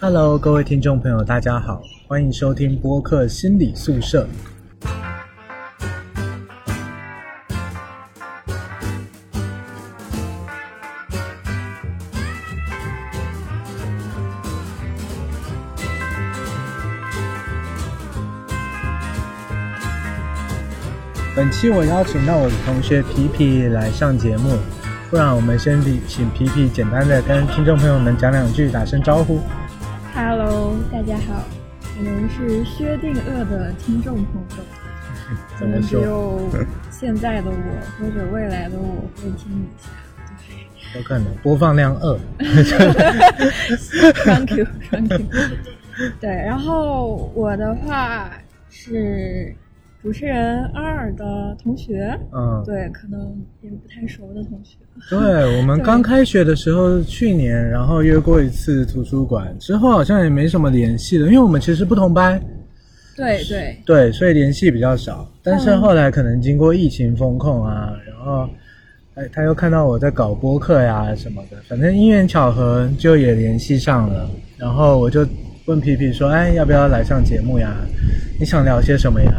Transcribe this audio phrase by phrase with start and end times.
[0.00, 4.26] Hello，各位听众朋友，大家好，欢迎收听播客心理宿舍。
[21.36, 24.58] 本期我邀请到我的同学皮皮来上节目，
[25.08, 29.40] 不然我们先请皮皮简单的跟听众朋友们讲两句，打声招呼。
[30.26, 31.44] Hello，大家好，
[31.98, 34.64] 我们是薛定谔的听众朋友，
[35.52, 35.96] 可怎么能只？
[36.00, 36.48] 有
[36.90, 37.56] 现在的我
[38.00, 39.90] 或者未来的我会听一下。
[40.96, 42.18] 有可能播放量二。
[44.24, 45.26] Thank you，Thank you。
[46.18, 48.30] 对，然后我的话
[48.70, 49.54] 是
[50.04, 53.18] 主持人二的同学，嗯，对，可能
[53.62, 54.76] 也不太熟的同学。
[55.08, 62.38] 对，我们 刚开学的时候，去年然后约过一次图书馆，之后好像也没什么联系了，因为我们其实不同班，
[63.16, 65.26] 对对对，所以联系比较少。
[65.42, 68.46] 但是嗯后来可能经过疫情风控啊，然后
[69.14, 74.28] 哎，他又看到我在搞播客呀什么的，反正因缘巧合就也联系上了。
[74.58, 75.26] 然后我就
[75.64, 77.74] 问皮皮说：“哎，要不要来上节目呀？
[78.38, 79.32] 你想聊些什么呀？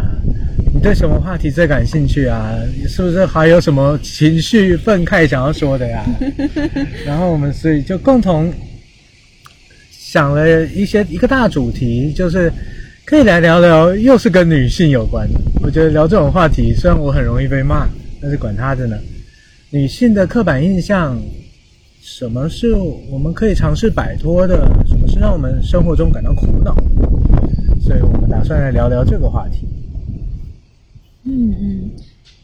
[0.76, 2.54] 你对什么话题最感兴趣啊？
[2.86, 6.06] 是不是还有什么情绪愤慨想要说的呀？”
[7.08, 8.54] 然后我们所以就共同
[9.90, 12.52] 想了一些一个大主题，就是
[13.06, 15.40] 可以来聊聊，又是跟女性有关的。
[15.62, 17.88] 我觉得聊这种话题，虽然我很容易被骂，
[18.22, 18.98] 但是管他的呢。
[19.70, 21.18] 女性的刻板印象，
[22.02, 22.74] 什么是
[23.10, 24.70] 我们可以尝试摆脱的？
[24.86, 26.76] 什么是让我们生活中感到苦恼？
[27.80, 29.66] 所以我们打算来聊聊这个话题。
[31.26, 31.92] 嗯嗯，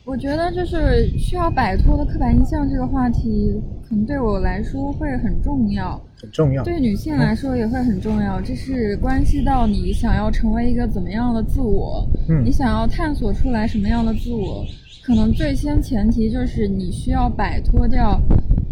[0.06, 3.54] 我觉得就是需要摆脱的刻板印象这个话题，
[3.88, 6.64] 可能对我来说会很重要，很重要。
[6.64, 8.42] 对女性来说也会很重要。
[8.42, 14.66] 这是关系到你想要成为一个怎么样的自我，嗯你想要探索出来什么样的自我，
[15.04, 18.20] 可能最先前提就是你需要摆脱掉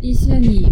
[0.01, 0.67] 一些你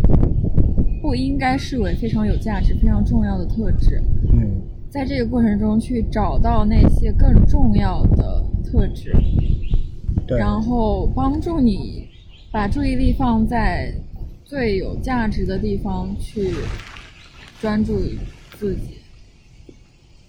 [0.99, 4.01] 不应该视为非常有价值、非常重要的特质。
[4.33, 9.13] 嗯在这个过程中去找到那些更重要的特质，
[10.27, 12.07] 对，然后帮助你
[12.51, 13.93] 把注意力放在
[14.43, 16.53] 最有价值的地方去
[17.61, 18.17] 专注于
[18.57, 18.97] 自己。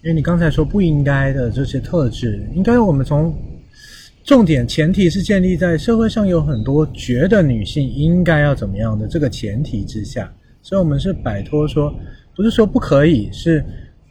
[0.03, 3.37] 因为你刚才说不应该的这些特质，应该我们从
[4.25, 10.33] 重点前提是建立在社会上有很多觉得女性应该要怎么样的这个前提之下，
[10.63, 11.93] 所以我们是摆脱说，
[12.37, 13.65] 不是说不可以，是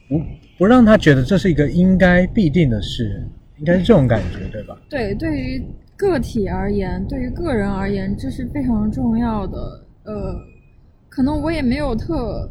[0.10, 0.20] 不
[0.58, 3.26] 不让他觉得这是一个应该必定的事，
[3.60, 4.78] 应该是这种感觉，对吧？
[4.90, 5.64] 对，对于
[5.96, 9.58] 个体而言，对于个人而言，这是非常重要的。
[10.04, 10.36] 呃，
[11.10, 12.50] 可能我也没有特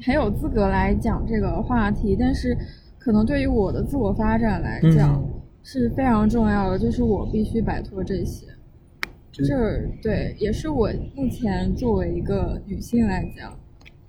[0.00, 2.56] 很有资格来讲这个话题，但是
[2.98, 5.32] 可能对于我的自我发展来讲、嗯
[5.68, 8.46] 是非常重要的，就是我必须摆脱这些。
[9.32, 9.44] 这
[10.00, 13.52] 对也是我目前作为一个女性来讲，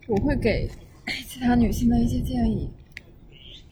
[0.07, 0.69] 我会给
[1.25, 2.69] 其他女性的一些建议。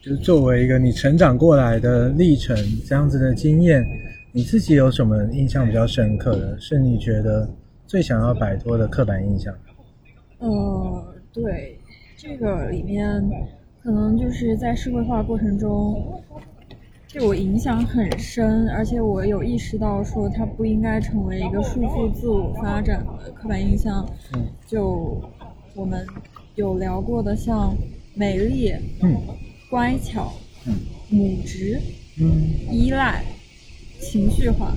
[0.06, 2.56] 就是作为一个你成长过来的历程，
[2.86, 3.84] 这样子的经验，
[4.30, 6.56] 你自己有什么印象比较深刻的？
[6.60, 7.50] 是你觉得
[7.88, 9.52] 最想要摆脱的刻板印象？
[10.38, 11.76] 呃，对，
[12.16, 13.20] 这个里面
[13.82, 16.22] 可能就是在社会化过程中，
[17.12, 24.08] 对我影响很深，而且我有意识到说它不应该成为一个束缚自我发展的刻板印象。
[24.34, 25.20] 嗯就
[25.74, 26.06] 我们
[26.54, 27.76] 有聊过的，像
[28.14, 29.16] 美丽、嗯
[29.68, 30.32] 乖巧、
[30.66, 30.74] 嗯
[31.08, 31.80] 母职、
[32.18, 33.24] 嗯依赖、
[34.00, 34.74] 情绪化。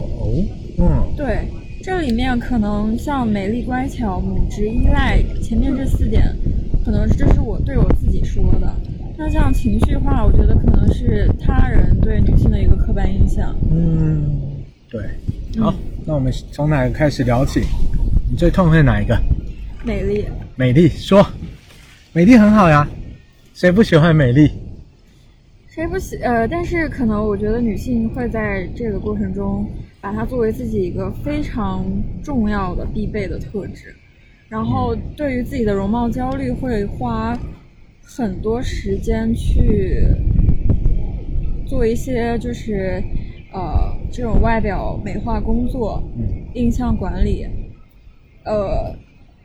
[0.00, 0.44] 哦
[0.78, 1.48] 嗯对，
[1.82, 6.24] 这里面可能像美丽、乖巧、母职、依赖，前面这四点，
[6.84, 8.72] 可能这是我对我自己说的。
[9.16, 13.56] 那像情绪化，我觉得可能是他人对女性的一个刻板印象。
[13.70, 14.40] 嗯，
[14.88, 15.02] 对。
[15.58, 17.62] 好，那我们从哪个开始聊起？
[18.30, 19.18] 你最痛恨哪一个？
[19.84, 21.26] 美丽，美丽，说，
[22.12, 22.86] 美丽很好呀，
[23.58, 24.48] 谁不喜欢美丽？
[25.66, 26.16] 谁不喜？
[26.18, 29.68] 呃，但是可能我觉得女性会在这个过程中，
[30.00, 31.84] 把它作为自己一个非常
[32.22, 33.92] 重要的必备的特质，
[34.48, 37.36] 然后对于自己的容貌焦虑会花
[38.00, 40.06] 很多时间去
[41.66, 43.02] 做一些就是
[43.52, 47.44] 呃这种外表美化工作、嗯印象管理，
[48.44, 48.94] 呃。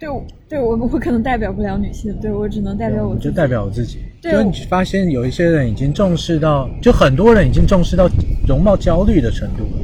[0.04, 3.30] 对我，对我，我可能代表不了女性，对我只能代表我自己。
[3.30, 4.00] 就代表我自己。
[4.22, 8.10] 对我就你发现有一些人已经重视到，就很多人已经重视到
[8.46, 9.80] 容貌焦虑的程度了。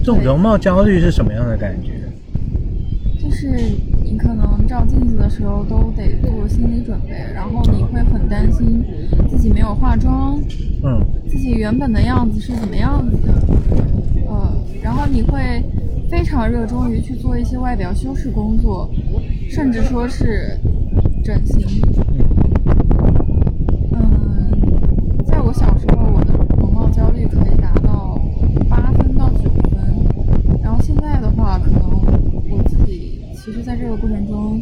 [0.00, 1.92] 这种容貌焦虑是什么样的感觉？
[3.22, 3.46] 就是
[4.02, 8.84] 你可能照镜子的时候都得做心理准备，然后你会很担心
[9.30, 10.36] 自己没有化妆，
[10.82, 11.00] 嗯
[11.30, 13.32] 自己原本的样子是怎么样子的，
[14.26, 14.52] 呃，
[14.82, 15.62] 然后你会
[16.10, 18.90] 非常热衷于去做一些外表修饰工作，
[19.48, 20.58] 甚至说是
[21.24, 21.64] 整形。
[23.92, 24.50] 嗯，
[25.24, 28.20] 在我小时候，我的容貌焦虑可以达到
[28.68, 29.80] 八分到九分，
[30.60, 31.88] 然后现在的话，可能
[32.50, 34.60] 我自己其实在这个过程中，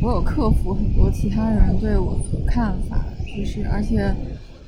[0.00, 3.04] 我有克服很多其他人对我的看法，
[3.36, 4.10] 就是而且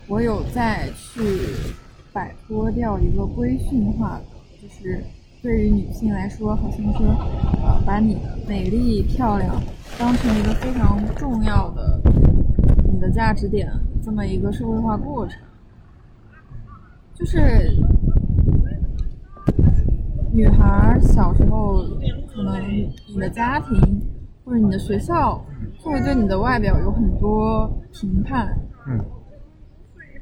[0.08, 1.22] 我有在去
[2.12, 4.24] 摆脱掉一个规训化的，
[4.60, 5.02] 就是
[5.42, 7.04] 对于女性来说，好像是
[7.64, 9.60] 呃把你的美丽漂亮
[9.98, 12.00] 当成一个非常重要的
[12.92, 13.68] 你的价值点
[14.04, 15.42] 这么一个社会化过程，
[17.12, 17.76] 就是
[20.32, 21.82] 女孩儿小时候
[22.32, 22.62] 可能
[23.08, 24.00] 你的家庭
[24.44, 25.44] 或者你的学校
[25.82, 28.56] 就会对你的外表有很多评判。
[28.86, 28.96] 嗯，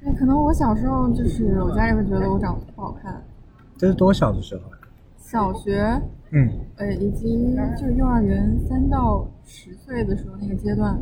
[0.03, 3.23] 那可能我小时候就是我家里会觉得我长得不好看，
[3.77, 4.63] 这是多小的时候？
[5.31, 5.81] 小学
[6.33, 10.93] 嗯呃以及就是幼儿园三到十岁的时候那个阶段，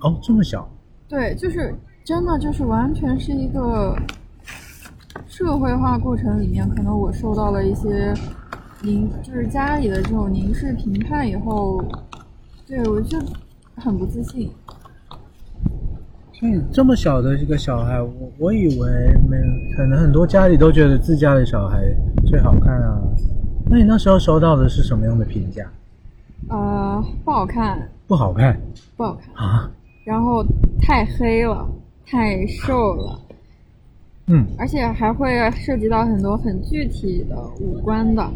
[0.00, 0.68] 哦，这么小？
[1.08, 1.72] 对，就是
[2.04, 3.96] 真的就是完全是一个
[5.28, 8.12] 社会化过程里面，可能我受到了一些
[8.82, 11.80] 凝，就是家里的这种凝视评判以后，
[12.66, 13.18] 对我就
[13.76, 14.50] 很不自信。
[16.32, 18.88] 所以这么小的一个小孩，我我以为
[19.28, 19.36] 没
[19.76, 21.84] 可能很多家里都觉得自家的小孩
[22.26, 23.00] 最好看啊。
[23.72, 25.64] 那你那时候收到的是什么样的评价？
[26.48, 28.60] 呃，不好看，不好看？
[28.96, 29.70] 不好看，啊？
[30.02, 30.44] 然后
[30.82, 31.64] 太黑了，
[32.04, 33.20] 太瘦了，
[34.26, 34.44] 嗯。
[34.58, 38.28] 而且还会涉及到很多很具体的五官的，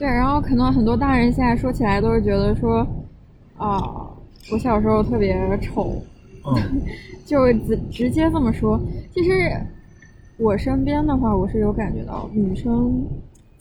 [0.00, 2.84] 对，然后可能很多大人现在说起来都是觉得说，
[3.56, 4.10] 啊、
[4.50, 6.02] 我小时候特别丑，
[6.44, 6.82] 嗯。
[7.24, 8.78] 就直直接这么说。
[9.14, 9.30] 其实
[10.38, 13.06] 我身边的话，我是有感觉到女生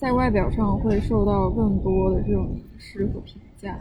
[0.01, 3.79] 在外表上会受到更多的这种凝视和评价，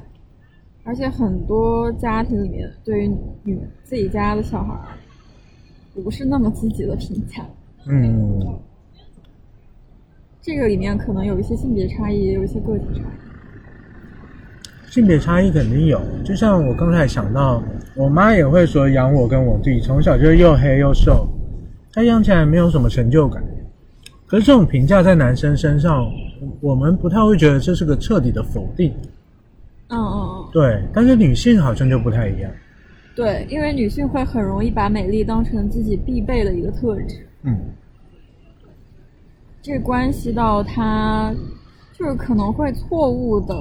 [0.85, 3.11] 而且很多家庭里面对于
[3.43, 4.85] 女自己家的小孩儿
[5.95, 7.43] 不是那么积极的评价。
[7.87, 8.39] 嗯，
[10.43, 14.91] 这个里面可能有一些性别差异，也有一些个体差异。
[14.93, 15.99] 性别差异肯定有。
[16.23, 17.63] 就像我刚才想到，
[17.97, 21.27] 我妈也会说养我跟我弟从小就又黑又瘦，
[21.95, 23.43] 她养起来没有什么成就感。
[24.31, 26.09] 可是这种评价在男生身上，
[26.61, 28.95] 我们不太会觉得这是个彻底的否定。
[29.89, 32.49] 嗯嗯嗯，对，但是女性好像就不太一样。
[33.17, 37.59] 对，因为女性会很容易把美丽当成自己必备的一个特质，嗯
[39.61, 41.35] 这关系到她
[41.93, 43.53] 就是可能会错误的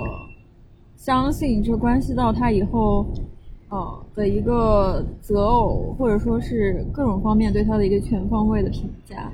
[0.96, 3.08] 相信，这关系到她以后
[3.70, 9.32] 呃的一个择偶，或者说是各种方面对她的一个全方位的评价。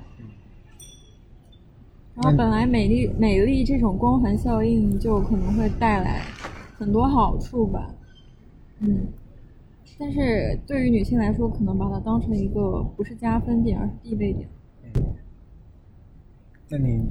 [2.16, 6.22] 然后本来美丽美丽这种光环效应就可能会带来
[6.78, 7.94] 很多好处吧，
[8.80, 9.08] 嗯，
[9.98, 14.48] 但是对于女性来说，可能把它当成一个不是加分点，而是必备点。
[16.70, 17.06] 那你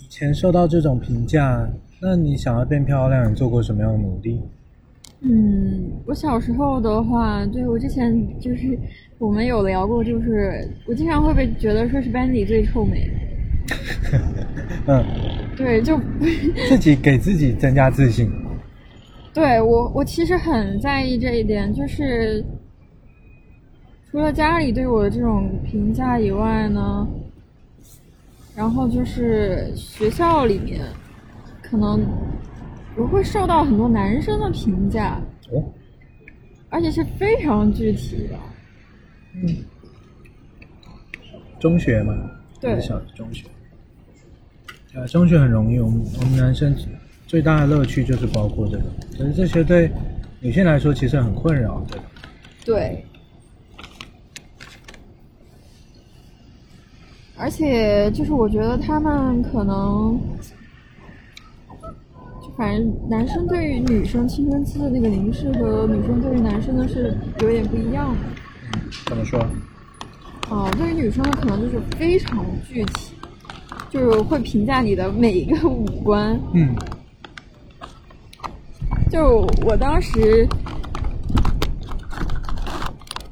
[0.00, 1.68] 以前受到这种评价，
[2.00, 4.40] 那你想要变漂亮，你做过什么样的努力？
[5.20, 8.78] 嗯，我小时候的话，对我之前就是
[9.18, 13.14] 我们有聊过，就是我经常会被觉得说是班里最臭美的，
[14.86, 15.04] 嗯，
[15.56, 15.98] 对，就
[16.68, 18.30] 自己给自己增加自信。
[19.32, 22.44] 对我，我其实很在意这一点，就是
[24.10, 27.08] 除了家里对我的这种评价以外呢，
[28.54, 30.80] 然后就是学校里面，
[31.62, 32.06] 可能
[32.96, 35.64] 我会受到很多男生的评价，哦，
[36.68, 38.38] 而且是非常具体的。
[39.34, 39.48] 嗯，
[41.58, 42.14] 中学嘛，
[42.60, 43.46] 对小中学。
[44.94, 46.72] 呃，中学很容易，我们我们男生
[47.26, 48.84] 最大的乐趣就是包括这个，
[49.18, 49.90] 可是这些对
[50.38, 51.98] 女性来说其实很困扰的。
[52.64, 53.04] 对，
[57.36, 60.16] 而且就是我觉得他们可能，
[62.40, 68.20] 就反正男生对于女生青春期的那个凝视和女生对于男生的是有点不一样的。
[68.74, 69.44] 嗯，怎么说？
[70.50, 73.13] 哦，对于女生的可能就是非常具体，
[73.94, 76.36] 就是会评价你的每一个五官。
[76.52, 76.74] 嗯
[79.08, 80.44] 就我当时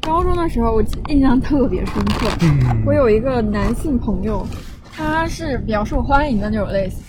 [0.00, 2.28] 高中的时候，我印象特别深刻。
[2.42, 4.46] 嗯，我有一个男性朋友，
[4.92, 7.02] 他是比较受欢迎的那种类型，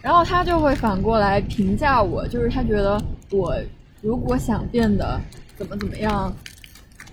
[0.00, 3.56] 然后他就会反过来评价我，就是他觉得我
[4.00, 5.20] 如果想变得
[5.56, 6.32] 怎么怎么样，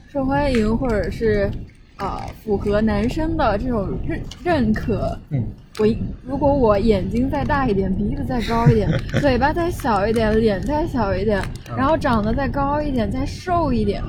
[0.07, 1.49] 受欢迎，或者是
[1.97, 5.17] 啊、符合男生的这种认认可。
[5.29, 5.43] 嗯，
[5.79, 5.87] 我
[6.25, 8.89] 如果我眼睛再大一点，鼻子再高一点，
[9.21, 11.41] 嘴巴再小一点，脸再小一点，
[11.77, 14.03] 然后长得再高一点，再瘦一点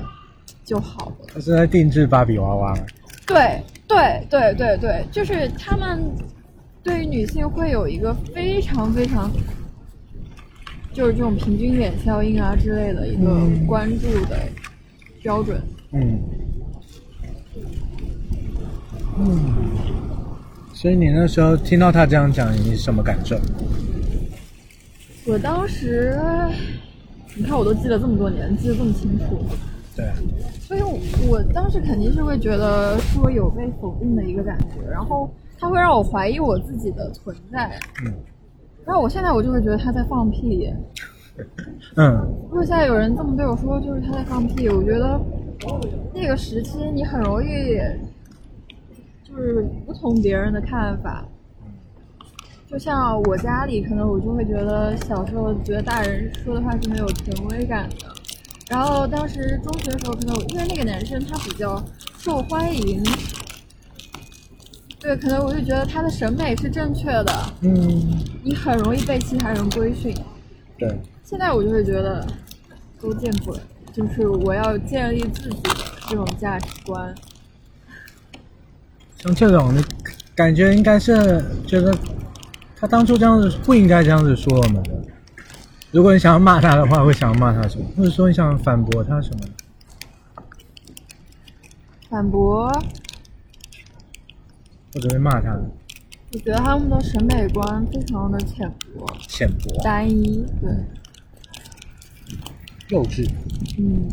[0.64, 1.26] 就好了。
[1.34, 2.82] 他是在定制芭比娃娃吗？
[3.26, 6.00] 对对对对对，就是他们
[6.82, 9.30] 对于女性会有一个非常非常，
[10.92, 14.38] 就是这种平均脸效应啊之类的一个嗯关注的
[15.22, 15.60] 标准。
[15.92, 16.20] 嗯，
[19.18, 19.54] 嗯，
[20.72, 23.36] 所以你那时候听到他这样讲，你是什么感受？
[25.26, 26.18] 我当时，
[27.34, 29.42] 你看我都记了这么多年，记得这么清楚，
[29.96, 30.14] 对啊，
[30.60, 37.78] 所以我我当时肯定是会觉得说有被否定的一个感觉，然后他会让我怀疑我自己的存在。
[38.04, 38.12] 嗯
[38.84, 40.72] 然后我现在我就会觉得他在放屁。
[41.96, 45.20] 嗯如果现在有人这么对我说，就是他在放屁，我觉得
[46.14, 47.80] 那个时期你很容易
[49.36, 51.22] 就是服从别人的看法。
[52.66, 58.06] 就像我家里，可能我就会觉得小时候觉得大人说的话是没有权威感的。
[58.68, 61.80] 然后当时中学的时候，可能因为那个男生他比较
[62.18, 63.04] 受欢迎，
[64.98, 67.70] 对，可能我就觉得他的审美是正确的，嗯，
[68.42, 70.12] 你很容易被其他人规训。
[70.78, 72.26] 对，现在我就会觉得
[73.00, 73.56] 都见鬼，
[73.92, 75.70] 就是我要建立自己的
[76.08, 77.14] 这种价值观。
[79.26, 79.84] 像这种你
[80.36, 81.92] 感觉应该是觉得
[82.76, 84.92] 他当初这样子不应该这样子说我们的。
[85.90, 87.84] 如果你想要骂他的话，会想要骂他什么？
[87.96, 89.46] 或者说你想反驳他什么？
[92.08, 92.70] 反驳，
[94.94, 95.58] 或者会骂他
[96.32, 100.46] 我觉得他们的审美观非常的浅薄、浅薄、单一。
[100.60, 100.70] 对，
[102.90, 103.28] 幼稚？
[103.78, 104.06] 嗯，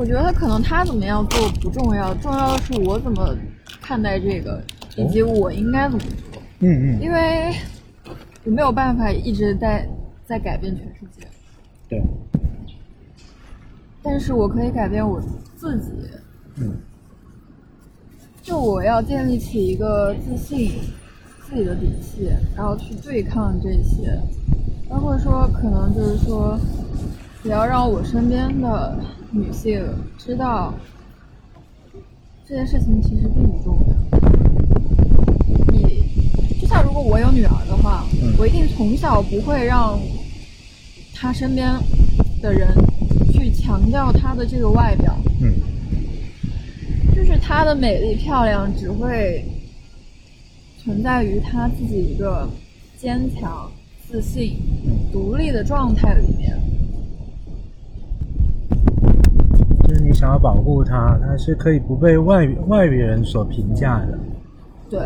[0.00, 3.36] 我觉得可能他怎么样做不重要，重要的是我怎么
[3.82, 4.58] 看待这个，
[4.96, 6.42] 以及我应该怎么做。
[6.60, 7.52] 嗯嗯，因为
[8.44, 9.86] 我没有办法一直在
[10.24, 11.26] 在改变全世界，
[11.86, 12.02] 对，
[14.02, 15.20] 但是我可以改变我
[15.54, 15.90] 自己。
[16.56, 16.72] 嗯。
[18.42, 20.80] 就我要建立起一个自信、
[21.46, 24.18] 自己的底气，然后去对抗这些，
[24.88, 26.58] 包括说可能就是说，
[27.44, 28.98] 也要让我身边的
[29.32, 29.80] 女性
[30.18, 30.74] 知道，
[32.46, 33.94] 这件事情其实并不重要。
[35.72, 36.02] 你
[36.60, 40.00] 就像如果我有女儿的话，嗯我一定从小不会让
[41.14, 41.72] 她身边
[42.42, 42.74] 的人
[43.32, 45.16] 去强调她的这个外表。
[45.40, 45.54] 嗯
[47.14, 49.44] 就是她的美丽漂亮只会
[50.78, 52.48] 存在于她自己一个
[52.96, 53.70] 坚强、
[54.08, 54.56] 自信、
[55.12, 56.58] 独立的状态里面。
[59.86, 64.18] 就是你想要保护它，它是可以不被外外别人所评价的。
[64.90, 65.00] 对，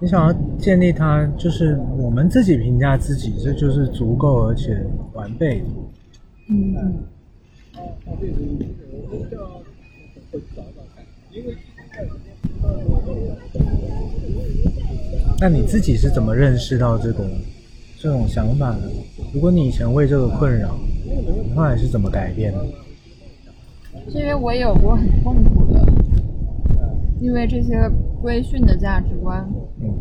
[0.00, 4.82] 你想要建立它，就是我们自己评价自己，这就是足够而且
[5.12, 5.66] 完备的。
[6.48, 6.94] 嗯嗯。
[15.38, 17.26] 那你自己是怎么认识到这种
[17.98, 18.90] 这种想法的？
[19.34, 20.74] 如果你以前为这个困扰，
[21.44, 22.64] 你后来是怎么改变的？
[24.08, 25.86] 是因为我也有过很痛苦的，
[27.20, 29.46] 因为这些规训的价值观，
[29.80, 29.92] 嗯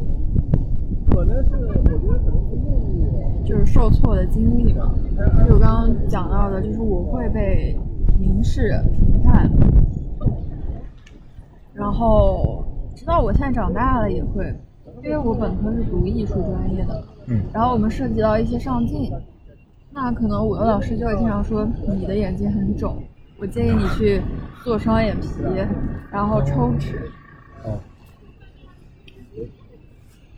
[3.46, 4.94] 就是受挫的经历嘛。
[5.48, 7.78] 就我刚刚讲到的，就是我会被
[8.20, 9.50] 凝视、评判，
[11.74, 14.54] 然后直到我现在长大了也会，
[15.04, 19.12] 因为我本科是读艺术专业的，嗯然后我们涉及到一些上镜，
[19.94, 21.68] 那可能我的老师就会经常说
[22.00, 22.98] 你的眼睛很肿，
[23.38, 24.22] 我建议你去
[24.64, 25.28] 做双眼皮，
[26.12, 27.12] 然后抽脂。
[27.64, 27.80] 哦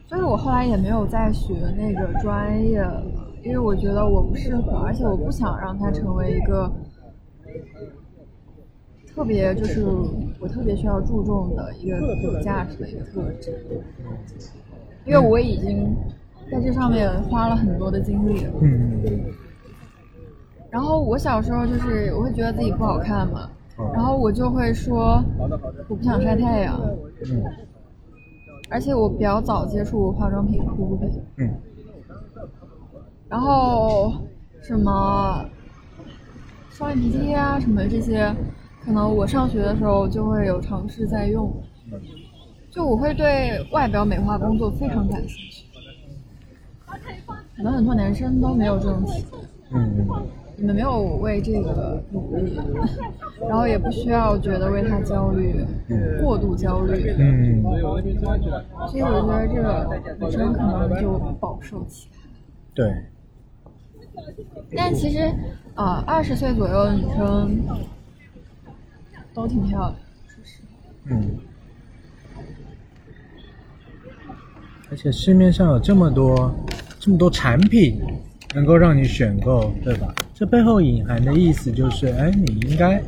[0.10, 3.04] 所以我后来也没有再学那个专业了，
[3.44, 6.72] 因为我觉得我不适合，而且我不想让它成为一个
[9.06, 9.84] 特别就是
[10.40, 13.52] 我特别需要注重的一个有价值的一个特质，
[15.04, 15.94] 因为我已经
[16.50, 18.54] 在这上面花了很多的精力了。
[18.62, 19.04] 嗯
[20.78, 25.20] 然后我小时候就是我会觉得自己不好看嘛，哦然后我就会说
[25.88, 26.80] 我不想晒太阳，
[27.26, 27.44] 嗯。
[28.70, 31.50] 而且我比较早接触化妆品、护肤品，嗯。
[33.28, 34.14] 然后
[34.62, 35.44] 什么
[36.70, 38.32] 双眼皮贴啊什么这些，
[38.86, 41.52] 可能我上学的时候就会有尝试在用，
[42.70, 45.66] 就我会对外表美化工作非常感兴趣，
[47.56, 49.26] 可能很多男生都没有这种体
[49.72, 50.37] 验。
[50.60, 52.60] 你们没有为这个努力，
[53.48, 55.64] 然后也不需要觉得为他焦虑，
[56.20, 57.14] 过度焦虑。
[57.16, 62.18] 嗯，所以我觉得这个女生可能就饱受其害。
[62.74, 62.92] 对，
[64.76, 65.32] 但其实，
[65.76, 67.60] 啊，二十岁左右的女生
[69.36, 69.96] 都挺漂亮，
[70.28, 70.68] 说实话。
[71.12, 71.38] 嗯。
[74.90, 76.52] 而且市面上有这么多
[77.00, 78.02] 这么多产品，
[78.54, 80.14] 能够让你选购，对吧？
[80.34, 83.02] 这背后隐含的意思就是，哎，你应该，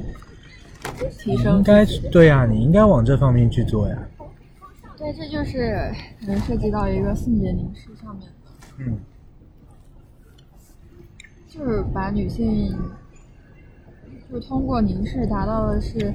[1.17, 3.97] 提升应该对呀、你应该往这方面去做呀。
[4.97, 8.99] 对，这就是可能涉及到一个性别凝视上面的，嗯
[11.47, 12.77] 就是把女性，
[14.29, 16.13] 就是通过凝视达到的是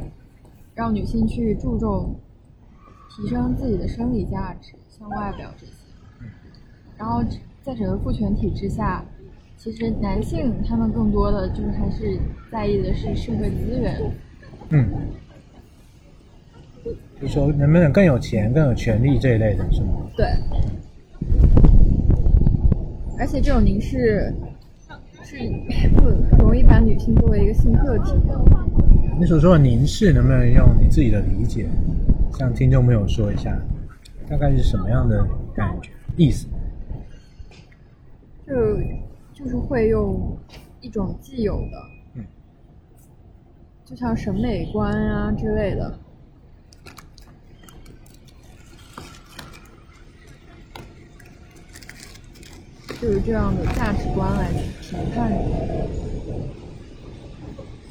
[0.75, 2.15] 让女性去注重
[3.11, 5.73] 提升自己的生理价值，像外表这些。
[6.97, 7.23] 然后
[7.63, 9.05] 在整个父权体制下，
[9.65, 12.19] 其实男性他们更多的就是还是
[12.53, 13.99] 在意的是社会资源，
[14.69, 14.87] 嗯，
[17.19, 20.03] 就说能不能更有钱、更有权利这一类的是吗？
[20.15, 20.27] 对。
[23.19, 24.31] 而且这种凝视
[25.23, 25.39] 是
[25.97, 26.11] 不
[26.45, 28.39] 容易把女性作为一个性个体的。
[29.19, 31.67] 你所说的凝视，能不能用你自己的理解，
[32.37, 33.59] 向听众朋友说一下，
[34.29, 36.47] 大概是什么样的感觉、意思？
[38.47, 38.53] 就
[39.35, 40.39] 就是会用
[40.81, 41.83] 一种既有的，
[42.15, 42.25] 嗯，
[43.85, 45.99] 就像审美观啊之类的，
[53.01, 55.65] 就是这样的价值观来评判你。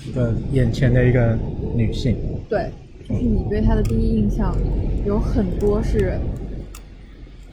[0.07, 1.38] 一个眼前的一个
[1.75, 2.17] 女性，
[2.50, 2.71] 对，
[3.07, 4.55] 就是你对她的第一印象
[5.05, 6.17] 有很多是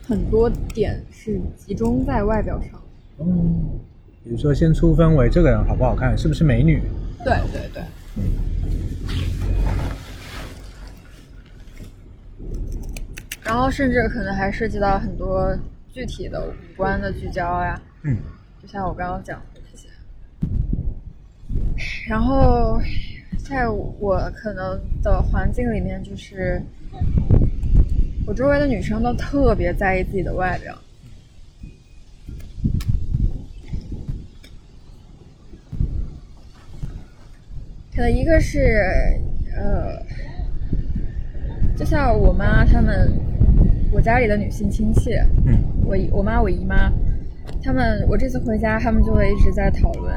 [0.06, 2.80] 很多点是集中在外表上。
[3.20, 3.78] 嗯，
[4.24, 6.82] 比如说先出分为这个人好不好看，是不是美女？
[7.24, 7.82] 对对对。
[8.16, 8.22] 嗯
[13.42, 15.52] 然后甚至可能还涉及到很多
[15.92, 18.16] 具体的五官的聚焦呀，嗯
[18.62, 19.88] 就像我刚刚讲的这些。
[22.08, 22.80] 然后，
[23.38, 26.62] 在我可能的环境里面，就是
[28.24, 30.72] 我周围的女生都特别在意自己的外表。
[38.00, 38.58] 可能一个是
[39.54, 40.02] 呃，
[41.76, 43.12] 就像我妈他们，
[43.92, 45.12] 我家里的女性亲戚，
[45.44, 46.90] 嗯我姨我妈我姨妈，
[47.62, 50.14] 他们我这次回家，他们就会一直在讨论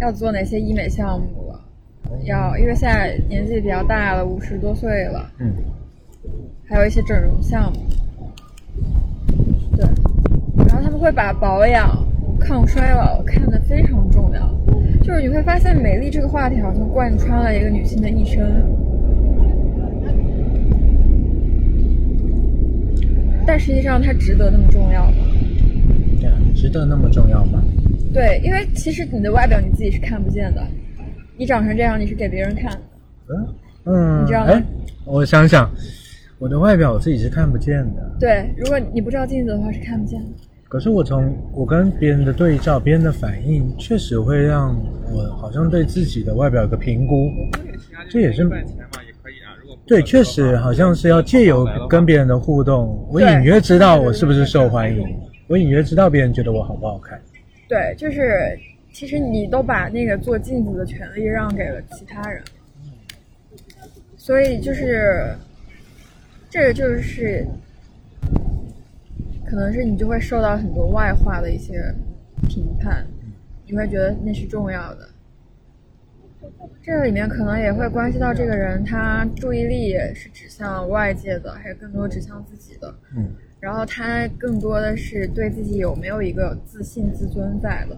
[0.00, 1.60] 要做哪些医美项目了，
[2.22, 5.52] 要因为现在年纪比较大了，五十多岁了，嗯
[6.68, 7.80] 还有一些整容项目，
[9.76, 9.84] 对，
[10.68, 11.98] 然后他们会把保养、
[12.38, 13.97] 抗衰老看得非常
[15.08, 18.44] 就是你会发现美丽这个话题好像贯穿了一个女性的一生。
[23.46, 25.16] 但实际上，它值得那么重要吗？
[26.20, 27.64] 这样值得那么重要吗？
[28.12, 30.62] 对，因为其实你的外表你自己是看不见的，
[31.38, 32.78] 你长成这样你是给别人看的。
[33.28, 33.48] 嗯
[33.86, 34.62] 嗯，你知道吗哎，
[35.06, 35.70] 我想想，
[36.38, 40.26] 我的外表我自己是看不见的，对，如果你不照镜子的话是看不见的。
[40.68, 44.78] 可是我从我跟别人的对照，别人的反应，确实会让
[45.10, 47.30] 我好像对自己的外表有个评估，
[48.10, 49.56] 这也是赚钱嘛，也可以啊。
[49.62, 55.02] 如果对，确实好像是要借由跟别人的互动，我隐约知道我是不是受欢迎，
[55.46, 57.18] 我隐约知道别人觉得我好不好看。
[57.66, 58.58] 对，就是
[58.92, 62.42] 其实你都把那个做镜子的权利让给了其他人，
[64.18, 65.34] 所以就是
[66.50, 67.46] 这个就是
[69.48, 71.94] 可能是你就会受到很多外化的一些
[72.48, 73.06] 评判，
[73.66, 75.08] 你会觉得那是重要的。
[76.82, 82.94] 这个里面可能也会关系到这个人他注意力是指向外界的，还是更多指向自己的。
[83.16, 83.30] 嗯
[83.60, 87.96] 然后他更多的是对自己有没有一个自信、自尊在的。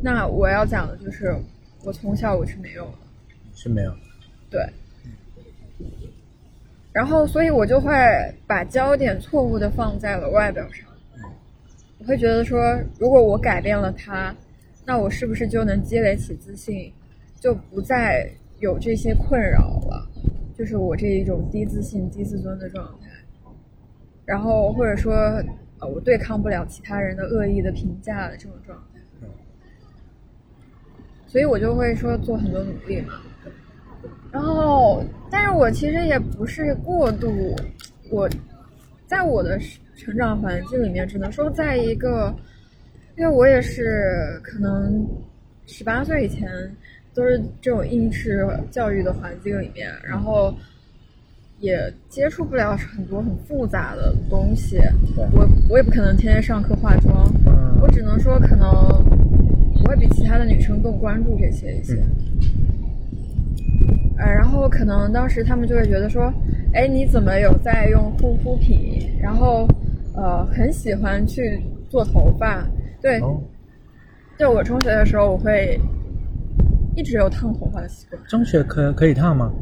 [0.00, 1.34] 那我要讲的就是，
[1.82, 2.98] 我从小我是没有的，
[3.52, 3.92] 是没有。
[4.48, 4.64] 对。
[6.92, 7.90] 然后，所以我就会
[8.46, 10.86] 把焦点错误的放在了外表上。
[11.98, 12.60] 我会觉得说，
[12.98, 14.34] 如果我改变了他，
[14.84, 16.92] 那我是不是就能积累起自信，
[17.40, 20.06] 就不再有这些困扰了？
[20.54, 23.08] 就是我这一种低自信、低自尊的状态。
[24.24, 25.14] 然后或者说，
[25.80, 29.00] 呃，我对抗不了其他人的恶意的评价的这种状态，
[31.26, 33.14] 所以我就会说做很多努力嘛。
[34.32, 37.54] 然后，但是我其实也不是过度，
[38.10, 38.28] 我
[39.06, 39.60] 在我的
[39.94, 42.34] 成长环境里面，只能说在一个，
[43.18, 45.06] 因为我也是可能
[45.66, 46.50] 十八岁以前
[47.12, 50.54] 都是这种应试教育的环境里面，然后
[51.60, 54.78] 也接触不了很多很复杂的东西。
[55.14, 62.02] 对我我也不可能天天上课化妆，嗯我只能说可能我会比其他的女生更关注这些一些。
[64.22, 66.32] 呃，然后可能当时他们就会觉得说，
[66.74, 69.10] 哎，你怎么有在用护肤品？
[69.20, 69.66] 然后
[70.14, 72.64] 呃，很喜欢去做头发。
[73.00, 73.40] 对，哦，
[74.38, 75.76] 对我中学的时候，我会
[76.94, 78.22] 一直有烫头发的习惯。
[78.28, 79.52] 中学可可以烫吗？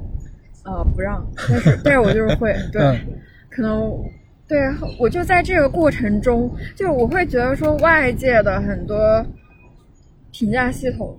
[0.65, 3.01] 呃，不让，但是但是我就是会，对，嗯
[3.49, 3.99] 可能
[4.47, 4.59] 对，
[4.99, 9.25] 我就在这个过程中，就我会觉得说，外界的很多
[10.33, 11.17] 评价系统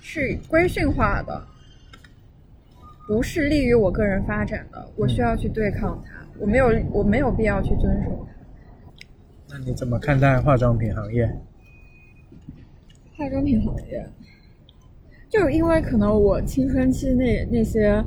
[0.00, 1.40] 是规训化的，
[3.06, 8.32] 不是利于我个人发展的，我需要去对抗它，我没有我没有必要去遵守它。
[9.50, 11.30] 那你怎么看待化妆品行业？
[13.16, 14.04] 化妆品行业，
[15.28, 18.02] 就是因为可能我青春期那那些，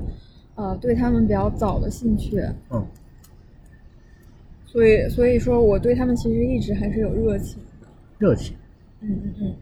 [0.55, 2.85] 呃，对他们比较早的兴趣，嗯，
[4.65, 7.87] 所以所以说我对他们其实一直还是有热情的。
[8.17, 8.55] 热情。
[9.01, 9.55] 嗯嗯嗯，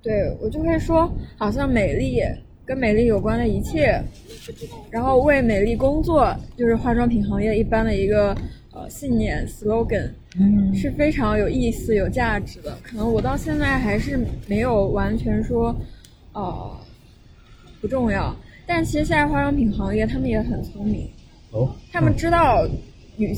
[0.00, 2.22] 对我就会说，好像美丽
[2.70, 4.00] 跟美丽有关的一切，
[4.92, 8.32] 然后为美丽工作，就是化妆品行业一般的一个
[8.72, 10.08] 呃信念 slogan。
[10.38, 12.78] 嗯是非常有意思、有价值的。
[12.80, 15.74] 可能我到现在还是没有完全说，
[16.32, 16.70] 呃，
[17.80, 18.32] 不重要。
[18.68, 21.10] 但其实现在化妆品行业他们也很聪明，
[21.50, 22.64] 哦，他们知道
[23.16, 23.36] 女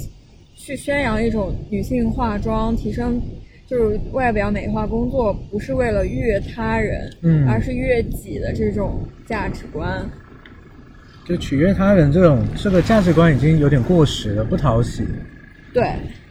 [0.55, 3.19] 去宣扬一种女性化妆、提升
[3.73, 10.07] 就是外表美化工作，不是为了悦他人，嗯而是悦己的这种价值观。
[11.25, 15.03] 就取悦他人这种这个价值观已经有点过时了，不讨喜。
[15.73, 15.85] 对，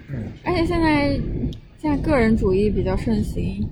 [0.08, 1.20] 嗯而且现在
[1.80, 3.68] 现在个人主义比较盛行，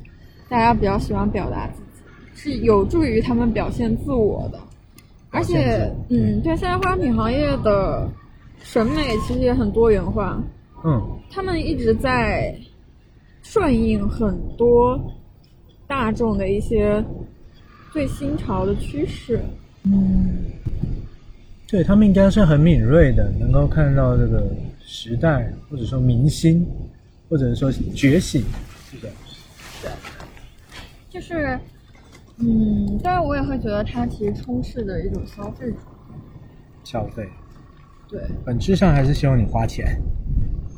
[0.50, 2.02] 大家比较喜欢表达自己，
[2.34, 4.60] 是有助于他们表现自我的。
[5.30, 8.10] 而且嗯，对，现在化妆品行业的
[8.64, 10.42] 审美其实也很多元化，
[10.84, 12.52] 嗯他们一直在
[13.42, 15.00] 顺应很多
[15.88, 17.04] 大众的一些
[17.92, 19.40] 最新潮的趋势。
[19.84, 20.46] 嗯，
[21.68, 24.48] 对他们应该是很敏锐的，能够看到这个
[24.82, 26.66] 时代，或者说明星，
[27.30, 28.44] 或者说觉醒，
[28.92, 29.10] 是的。
[29.82, 29.92] 对。
[31.10, 31.60] 就是，
[32.38, 35.76] 嗯，当然我也会觉得它其实充斥着一种消费主义。
[36.84, 37.28] 消费
[38.08, 40.00] 对本质上还是希望你花钱。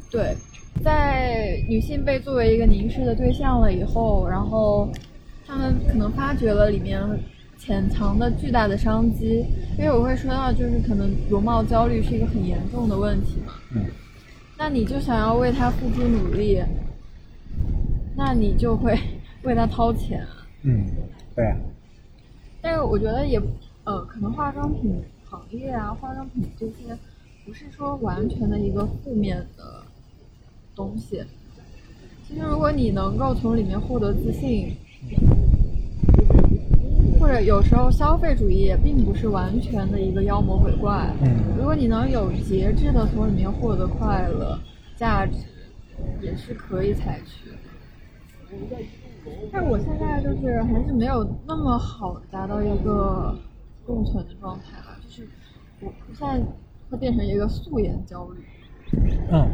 [0.10, 0.36] 对，
[0.84, 4.90] 在女性被作为一个凝视的对象了以后，然后
[5.46, 7.02] 他们可能发掘了里面
[7.58, 9.46] 潜藏的巨大的商机。
[9.78, 13.54] 因为我会说到，就是可能容貌焦虑是一个很严重的问题嘛。
[13.76, 13.86] 嗯
[14.58, 16.62] 那你就想要为他付出努力，
[18.16, 18.96] 那你就会
[19.42, 20.46] 为他掏钱啊。
[20.62, 20.86] 嗯，
[21.36, 21.58] 对啊，
[22.62, 23.42] 但是我觉得也，
[23.86, 26.96] 呃，可能化妆品行业啊，化妆品这些，
[27.44, 29.84] 不是说完全的一个负面的
[30.88, 31.24] 东西。
[32.28, 34.76] 其实，如果你能够从里面获得自信，
[37.20, 41.14] 或者有时候消费主义也并不是完全的一个妖魔鬼怪。
[41.22, 44.58] 嗯如果你能有节制的从里面获得快乐、
[44.98, 45.34] 价值，
[46.20, 47.56] 也是可以采取的。
[49.52, 53.38] 但我现在就是还是没有那么好达到一个
[53.86, 55.30] 共存的状态吧，就是
[55.82, 56.42] 我我现在
[56.90, 58.44] 会变成一个素颜焦虑。
[59.32, 59.48] 嗯，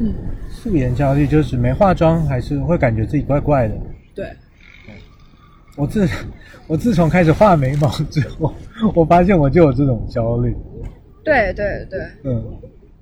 [0.00, 0.14] 嗯，
[0.48, 3.74] 素颜焦虑就是没化妆还是会感觉自己怪怪的。
[4.14, 4.26] 对，
[5.76, 6.08] 我自
[6.66, 8.52] 我自从开始画眉毛之后，
[8.94, 10.56] 我发现我就有这种焦虑。
[11.24, 12.42] 对对对，嗯，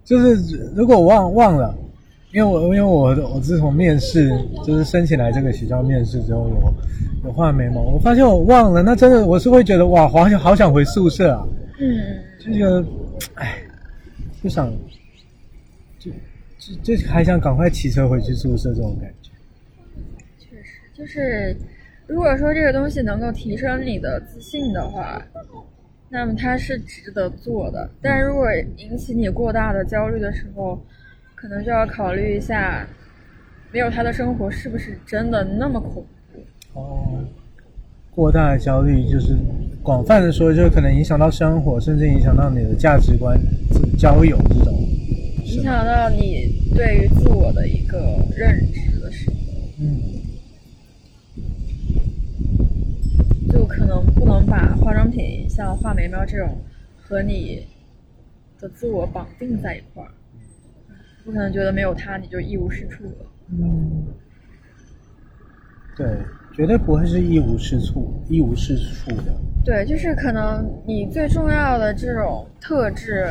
[0.04, 1.74] 就是如果我忘忘了，
[2.32, 4.30] 因为我因为我我自从面试
[4.64, 6.74] 就是申请来这个学校面试之后有
[7.24, 11.46] 有画眉毛，我发现我忘了，那真的我是会觉得哇，好想好想回宿舍啊，
[11.80, 12.84] 嗯，就觉得
[13.36, 13.56] 哎，
[14.42, 14.70] 不想
[16.00, 16.10] 就
[16.58, 19.30] 就就还想赶快骑车回去宿舍这种感觉。
[20.38, 21.54] 确实，就是
[22.06, 25.22] 如果说这个东西能够提升你的自信的话，
[26.08, 27.88] 那么它是值得做的。
[28.00, 28.46] 但如果
[28.78, 30.82] 引起你过大的焦虑的时候，
[31.34, 32.86] 可能就要考虑一下，
[33.70, 36.40] 没有他的生活是不是真的那么恐怖？
[36.80, 37.24] 哦，
[38.10, 39.36] 过大的焦虑就是
[39.82, 43.38] 广泛的说，就可能影响到生活，甚至影响到你的价值观、
[43.98, 44.74] 交友这种。
[45.50, 47.98] 影响到你对于自我的一个
[48.36, 49.36] 认知的时候，
[49.80, 50.00] 嗯，
[53.48, 56.56] 就可能不能把化妆品像画眉毛这种
[56.96, 57.66] 和你
[58.60, 60.10] 的自我绑定在一块儿，
[61.24, 63.26] 不可能觉得没有它你就一无是处了。
[63.48, 64.06] 嗯，
[65.96, 66.06] 对，
[66.54, 69.34] 绝对不会是一无是处、一无是处的。
[69.64, 73.26] 对，就是可能你最重要的这种特质，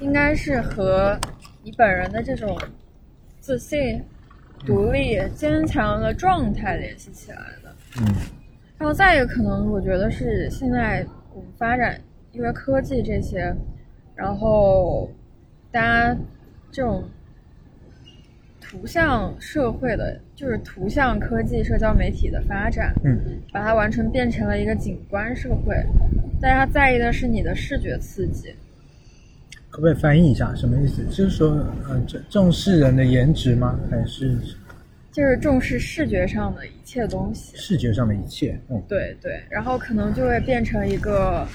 [0.00, 1.18] 应该是和
[1.62, 2.58] 你本人的这种
[3.40, 4.02] 自信、
[4.66, 7.74] 独立、坚强的状态联系起来的。
[8.00, 8.14] 嗯
[8.78, 12.00] 然后再一个可能，我觉得是现在我们发展，
[12.32, 13.54] 因为科技这些，
[14.16, 15.08] 然后
[15.70, 16.16] 大家
[16.72, 17.04] 这种
[18.60, 25.76] 图像社会的，就是图像科技、社交媒体的发展，嗯把它完全变成了一个景观社会，
[26.40, 28.52] 大家在意的是你的视觉刺激。
[29.72, 31.02] 可不可以翻译一下什么意思？
[31.06, 31.48] 就是说，
[31.88, 33.80] 嗯、重重视人的颜值吗？
[33.90, 34.36] 还是
[35.10, 38.60] 就是重视视觉上的一切东西，视觉上的一切？
[38.68, 41.46] 嗯对对，然后可能就会变成一个，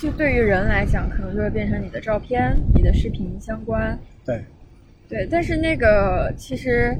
[0.00, 4.44] 就对于人来讲，可能就会变成你的照片、你的视频相关，对，
[5.08, 5.28] 对。
[5.30, 6.92] 但是那个其实，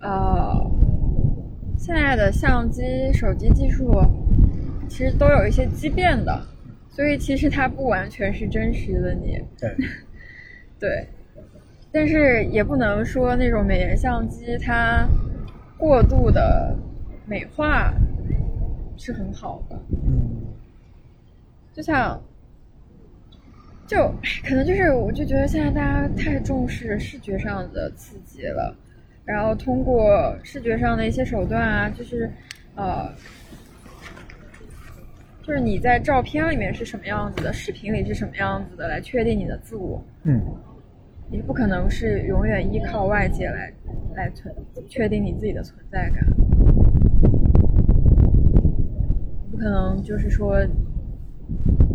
[0.00, 0.54] 呃，
[1.78, 4.02] 现在的相机、手机技术
[4.88, 6.42] 其实都有一些畸变的，
[6.94, 9.76] 所以其实它不完全是真实的你，对，
[10.78, 11.08] 对，
[11.90, 15.04] 但是也不能说那种美颜相机它
[15.76, 16.76] 过度的
[17.26, 17.92] 美化
[18.96, 19.76] 是很好的，
[20.06, 20.54] 嗯
[21.72, 22.22] 就像，
[23.88, 23.96] 就
[24.46, 28.72] 可能就是我就觉得现在大家太重视视觉上的刺激了，
[29.24, 32.30] 然后通过视觉上的一些手段啊，就是
[32.76, 33.12] 呃。
[35.46, 40.02] 就是你在照片里面是什么样子的，视频里是什么样子的，来确定你的自我。
[40.22, 40.40] 嗯
[41.30, 43.72] 你不可能是永远依靠外界来
[44.14, 44.54] 来存
[44.88, 46.24] 确定你自己的存在感，
[49.50, 50.56] 不可能就是说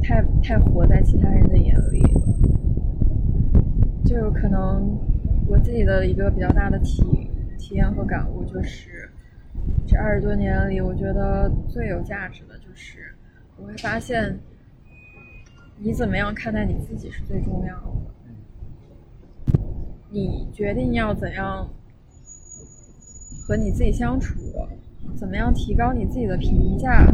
[0.01, 2.21] 太太活在其他人的眼里了。
[4.05, 4.97] 就可能
[5.47, 9.09] 我自己的一个比较大的体体验和感悟就是，
[9.87, 13.13] 这二十多年里，我觉得最有价值的就是，
[13.61, 14.39] 我会发现，
[15.77, 17.91] 你怎么样看待你自己是最重要的。
[20.11, 21.69] 你决定要怎样
[23.45, 24.39] 和你自己相处，
[25.15, 27.05] 怎么样提高你自己的评价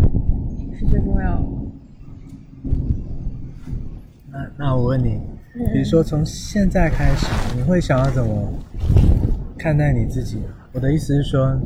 [0.77, 1.47] 是最重要的。
[4.31, 5.19] 那那我问你，
[5.55, 8.53] 嗯比如说从现在开始，你会想要怎么
[9.57, 10.41] 看待你自己？
[10.71, 11.59] 我的意思是说，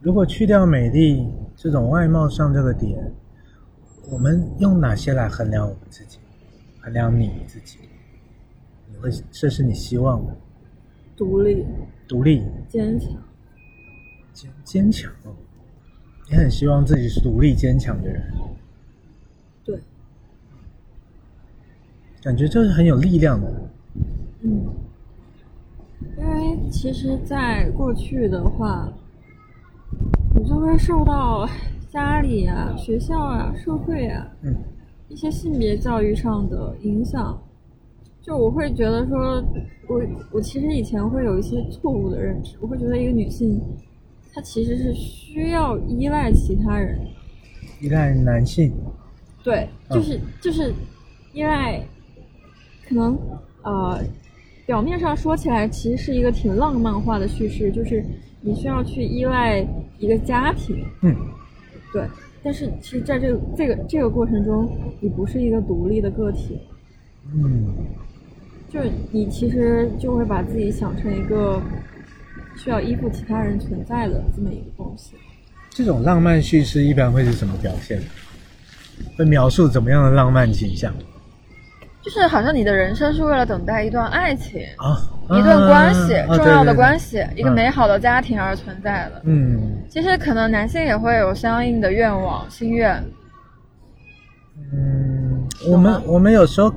[0.00, 1.26] 如果去掉美丽
[1.56, 3.10] 这种外貌上这个点，
[4.10, 6.18] 我们用哪些来衡量我们自己，
[6.80, 7.78] 衡量你自己？
[8.90, 10.34] 你会这是你希望的，
[11.14, 11.64] 独立、
[12.06, 13.10] 独立、坚强，
[14.32, 15.12] 坚坚强。
[15.24, 15.34] 哦。
[16.30, 18.22] 你很希望自己是独立坚强的人，
[19.64, 19.78] 对，
[22.22, 23.50] 感觉这是很有力量的。
[24.42, 24.66] 嗯，
[26.18, 28.92] 因为其实，在过去的话，
[30.34, 31.48] 你就会受到
[31.88, 34.54] 家里啊、学校啊、社会啊嗯。
[35.08, 37.40] 一些性别教育上的影响。
[38.20, 39.42] 就我会觉得说，
[39.88, 43.58] 我我其实以前会有一些错误的认知，我会觉得一个女性，
[44.34, 46.98] 她其实是需要依赖其他人，
[47.80, 48.70] 依赖男性，
[49.42, 49.96] 对，嗯。
[49.96, 50.74] 就是就是
[51.32, 51.82] 依赖，
[52.86, 53.18] 可能
[53.62, 54.04] 呃，
[54.66, 58.04] 表面上说起来其实是一个挺浪漫化的叙事，就是
[58.42, 59.66] 你需要去依赖
[59.98, 61.16] 一个家庭，嗯
[61.92, 62.06] 对，
[62.42, 64.70] 但是其实在这个这个这个过程中，
[65.00, 66.60] 你不是一个独立的个体，
[67.34, 67.74] 嗯
[68.68, 71.60] 就是你其实就会把自己想成一个
[72.56, 75.14] 需要依附其他人存在的这么一个东西。
[75.70, 78.00] 这种浪漫叙事一般会是什么表现？
[79.16, 80.92] 会描述怎么样的浪漫景象
[82.02, 84.98] 就是好像你的人生是为了等待一段爱情，啊？
[85.30, 86.92] 一段关系，啊重要的关。
[86.92, 89.22] 对对系，一个嗯美好的家庭而存在的。
[89.24, 93.02] 嗯其实可能男性也会有相应的愿望、心愿。
[94.72, 96.72] 嗯，我们我们有时候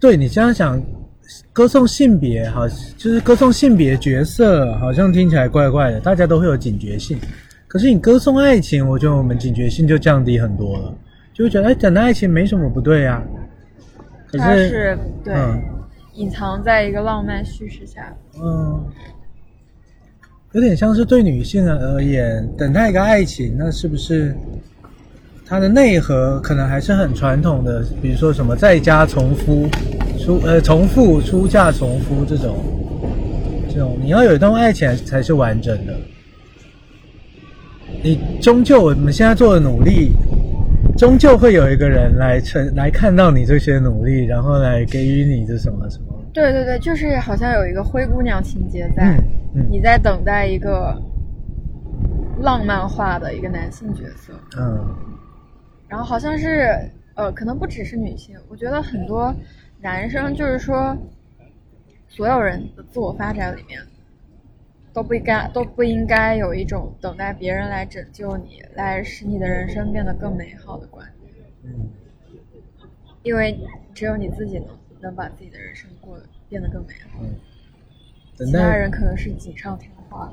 [0.00, 0.80] 对你这样想，
[1.52, 7.18] 歌颂性别好，就是歌颂性别角色，好像听起来怪怪的，大家都会有警觉性。
[7.66, 10.94] 可是你歌颂爱情，我觉得我们警觉性就降低很多了，
[11.34, 13.22] 就会觉得哎，讲的爱情没什么不对啊。
[14.26, 15.62] 可它是是对、嗯
[16.18, 18.12] 隐藏在一个浪漫叙事下。
[18.42, 18.84] 嗯，
[20.52, 24.36] 有点像是对女性而言，等待一个爱情，那是不是
[25.46, 27.84] 它的内核可能还是很传统的？
[28.02, 29.68] 比如说什么在家从夫、
[30.18, 32.56] 出呃从父出嫁从夫这种，
[33.68, 35.94] 这种你要有一段爱情才是完整的。
[38.02, 40.10] 你终究我们现在做的努力，
[40.96, 46.07] 终究会有一个人来成来看到你这些努力，然后来给予你这什么什么。
[46.32, 49.16] 对对对，就是好像有一个灰姑娘情节在，
[49.70, 51.00] 你在等待一个
[52.40, 54.32] 浪漫化的一个男性角色。
[54.58, 54.94] 嗯。
[55.88, 56.78] 然后好像是
[57.14, 59.34] 呃，可能不只是女性，我觉得很多
[59.80, 60.96] 男生就是说，
[62.06, 63.80] 所有人的自我发展里面
[64.92, 71.32] 都不应该都不应该有一种等待别人来拯救你，来使你的人生变得更美好的观念，
[71.64, 71.88] 嗯。
[73.22, 73.58] 因为
[73.94, 74.68] 只有你自己能
[75.00, 77.30] 能把自己的人生过得变得更美好，嗯，
[78.36, 80.32] 等其他待人可能是锦上添花。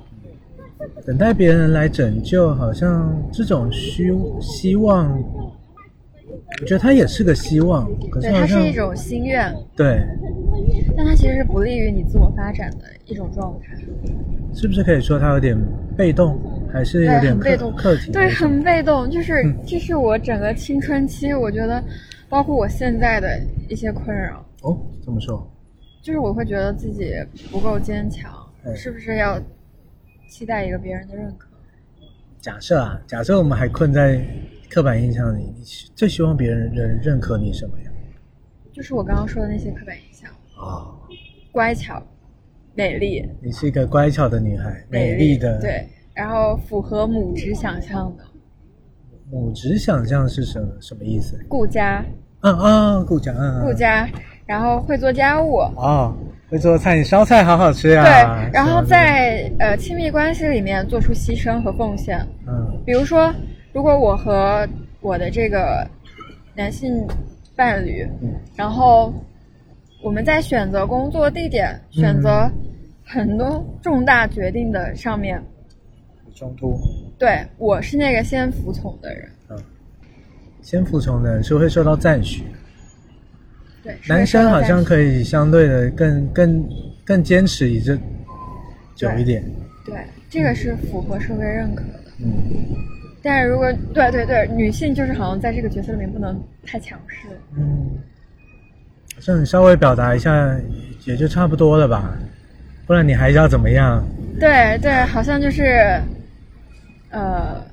[1.05, 5.11] 等待别人来拯救，好像这种虚希望，
[6.61, 10.01] 我觉得它也是个希望，可是对，它是一种心愿，对，
[10.97, 13.75] 但它其实是不利于你自我发展的一种状态。
[14.53, 15.57] 是不是可以说它有点
[15.97, 16.39] 被动，
[16.71, 18.11] 还是有，点被动，客体？
[18.11, 21.83] 对，很被动，就是、嗯这是我整个青春期，我觉得，
[22.29, 25.47] 包括我现在的一些困扰，哦，怎么说？
[26.01, 27.13] 就是我会觉得自己
[27.51, 28.31] 不够坚强，
[28.63, 29.39] 嗯是不是要
[30.27, 31.47] 期待一个别人的认可？
[32.41, 34.23] 假设啊，假设我们还困在
[34.69, 35.63] 刻板印象里，你
[35.95, 37.91] 最希望别人认认可你什么呀？
[38.71, 40.93] 就是我刚刚说的那些刻板印象，啊、
[41.51, 42.01] 乖巧、
[42.73, 48.23] 美丽、你是一个乖巧的女孩，美丽的，，对，然后符合母职想象的，
[49.31, 51.39] 母职想象是什么什么意思？
[51.47, 52.05] 顾家、
[52.41, 54.07] 嗯啊，顾家，嗯，顾家，
[54.45, 56.15] 然后会做家务，哦，
[56.49, 62.19] 会做菜，你烧菜好好吃呀、对，然后在呃亲密关系里面做出牺牲和奉献。
[62.47, 62.81] 嗯。
[62.85, 63.33] 比如说，
[63.73, 64.67] 如果我和
[65.01, 65.87] 我的这个
[66.53, 67.05] 男性
[67.55, 68.33] 伴侣，嗯。
[68.55, 69.13] 然后
[70.03, 72.47] 我们在选择工作地点、选择
[73.03, 75.41] 很多重大决定的上面，
[76.35, 76.77] 冲突，
[77.17, 79.57] 对我是那个先服从的人，嗯，
[80.61, 82.43] 先服从的人是会受到赞许，
[83.85, 86.69] 对，男生好像可以相对的更更
[87.05, 87.97] 更坚持一阵
[88.95, 89.41] 久一点，
[89.85, 89.95] 对
[90.29, 92.01] 这个是符合社会认可的。
[92.19, 92.75] 嗯
[93.27, 97.89] 但是如果对对对，女性就是好像在这个角色里面不能太强势，嗯，
[99.15, 100.55] 好像你稍微表达一下
[101.05, 102.15] 也就差不多了吧，
[102.85, 104.05] 不然你还要怎么样？
[104.39, 105.99] 对对，好像就是，
[107.09, 107.65] 呃，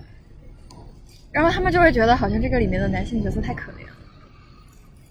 [1.31, 3.92] 然后他们就会觉得好像这个里面的男性角色太可怜了。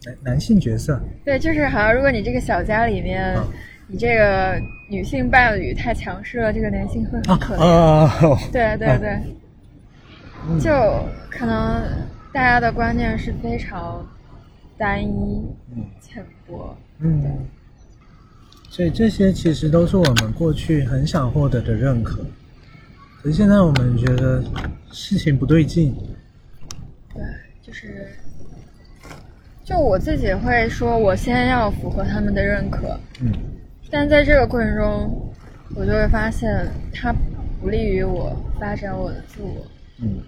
[0.06, 3.48] 男男性角色，对，就是好像如果你这个小家里面，嗯
[3.88, 4.58] 你这个
[4.90, 7.60] 女性伴侣太强势了，这个男性会啊很可怜。
[7.60, 9.20] 哦，对对对，
[10.48, 10.58] 嗯。
[10.58, 10.72] 就
[11.30, 11.84] 可能
[12.32, 14.08] 大家的观念是非常
[14.78, 15.84] 单一、嗯。
[16.00, 16.74] 浅薄。
[17.00, 17.46] 嗯，
[18.70, 22.26] 所以这些其实都是我们过去很想获得的认可，
[23.22, 24.42] 可是现在我们觉得
[24.94, 25.94] 事情不对劲，
[27.14, 27.22] 对，
[27.62, 28.08] 就是，
[29.72, 33.32] 就我自己会说，我先要符合他们的认可，嗯。
[33.90, 35.34] 但在这个过程中，
[35.76, 37.14] 我就会发现它
[37.62, 39.66] 不利于我发展我的自我，
[40.02, 40.22] 嗯。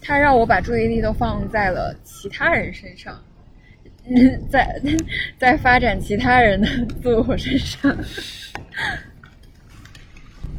[0.00, 3.20] 它让我把注意力都放在了其他人身上，
[4.06, 4.80] 嗯，在
[5.36, 6.68] 在发展其他人的
[7.02, 7.96] 自我身上。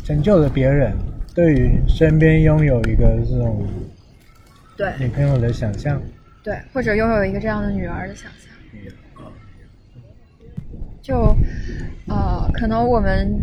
[0.04, 0.94] 拯救了别人，
[1.34, 3.66] 对于身边拥有一个这种
[4.76, 4.92] 对。
[5.00, 6.02] 女朋友的想象，
[6.46, 8.52] 对，或者拥有一个这样的女儿的想象。
[11.02, 11.36] 就
[12.08, 13.36] 呃，可能我们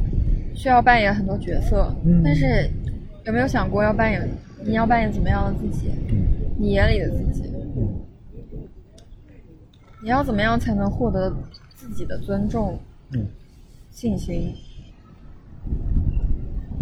[0.54, 2.70] 需要扮演很多角色，嗯但是
[3.24, 4.28] 有没有想过要扮演
[4.64, 5.90] 你要扮演怎么样的自己？
[6.10, 7.42] 嗯你眼里的自己，
[7.76, 7.88] 嗯
[10.00, 11.34] 你要怎么样才能获得
[11.74, 12.78] 自己的尊重、
[13.10, 13.26] 嗯，
[13.90, 14.54] 信心？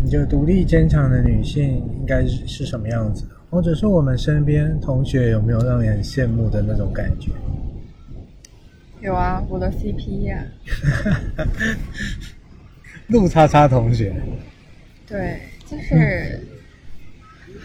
[0.02, 1.62] 你就独立坚强的女性
[1.98, 3.34] 应该是是什么样子的？
[3.50, 7.30] 或者说我们身边同学有没有让你很羡慕的那种感觉？
[9.00, 10.44] 有啊，我的 CP 呀、
[13.08, 14.14] 陆 叉叉同学，
[15.06, 16.38] 对，就是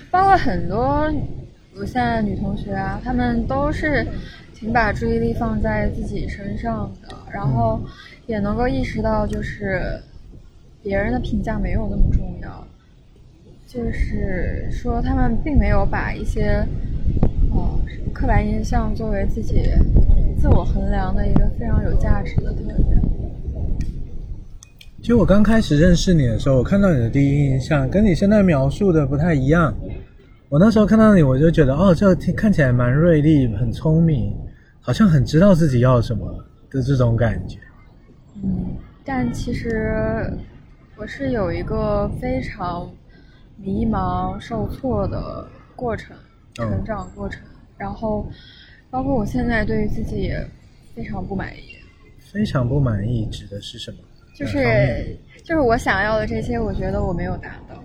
[0.10, 1.14] 包括很多
[1.78, 4.08] 我现在的女同学啊，她们都是
[4.54, 7.82] 挺把注意力放在自己身上的，然后
[8.28, 10.02] 也能够意识到，就是
[10.82, 12.66] 别人的评价没有那么重要，
[13.76, 16.66] 就是说他们并没有把一些
[17.52, 17.80] 呃
[18.14, 19.64] 刻板印象作为自己
[20.40, 23.02] 自我衡量的一个非常有价值的特点。
[25.02, 29.76] 其实我刚开始认识你的时候，我看到你的第一印象跟你现在描述的不太一样。
[30.48, 34.34] 我那时候看到你，我就觉得哦，这看起来蛮锐利、很聪明，
[34.80, 36.34] 好像很知道自己要什么
[36.70, 37.60] 的这种感觉。
[38.42, 38.68] 嗯，
[39.04, 40.32] 但其实
[40.96, 42.90] 我是有一个非常
[43.58, 46.16] 迷茫、受挫的过程，
[46.60, 47.42] 嗯成长过程。
[47.78, 48.26] 然后，
[48.90, 50.46] 包括我现在对于自己也
[50.96, 51.76] 非常不满意，
[52.20, 53.98] 非常不满意指的是什么？
[54.36, 57.76] 就是就是我想要的这些，我觉得我没有达到。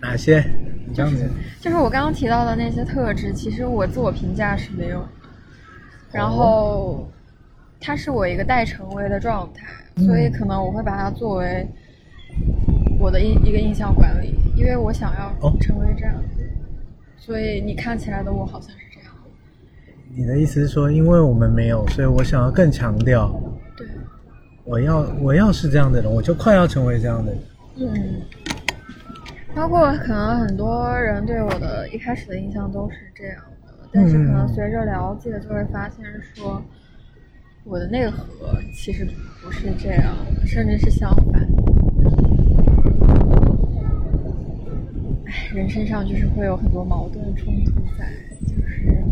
[0.00, 0.40] 哪些？
[0.86, 1.28] 你这样子，
[1.60, 5.04] 就是我刚刚提到的那些特质，其实我自我评价是没有。
[6.12, 7.10] 然后，
[7.80, 9.66] 它是我一个待成为的状态，
[10.04, 11.66] 所以可能我会把它作为
[12.98, 16.14] 我的一一个印象管理，因为我想要哦成为这样，
[17.16, 19.12] 所以你看起来的我好像是这样。
[20.16, 23.40] 你的意思是说，因为我们没有，所以我想要更强调，
[23.76, 23.86] 对，
[24.64, 27.40] 我要我要是这样的人，我就快要成为这样的人。
[27.76, 28.20] 嗯，
[29.54, 36.04] 包括可能很多人对我的一开始的印象都是这样的，但是可能随着了解，就会发现
[36.34, 36.60] 说，
[37.62, 38.26] 我的内核
[38.74, 39.06] 其实
[39.40, 41.47] 不是这样，甚至是相反。
[45.54, 48.06] 人身上就是会有很多矛盾冲突在，
[48.46, 49.02] 就是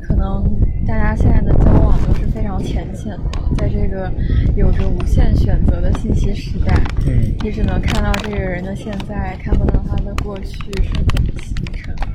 [0.00, 0.44] 可能
[0.86, 3.24] 大家现在的交往都是非常浅显的，
[3.56, 4.10] 在这个
[4.56, 12.06] 有着无限选择的信息时代，嗯你只能看到这个人的现在，看不到他的过去是怎么形成的。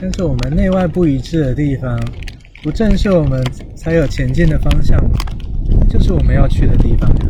[0.00, 2.00] 但是我们内外不一致的地方，
[2.62, 5.10] 不正是我们才有前进的方向吗？
[5.88, 7.26] 就是我们要去的地方呀。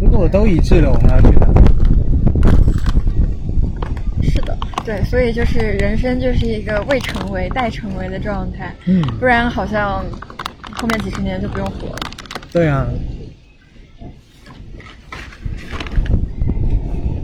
[0.00, 1.46] 如果都一致了，我们要去哪？
[4.22, 4.56] 是的，
[4.90, 10.04] 对，所以就是人生就是一个未成为、待成为的状态，嗯，不然好像
[10.72, 11.98] 后面几十年就不用活了。
[12.50, 12.88] 对啊。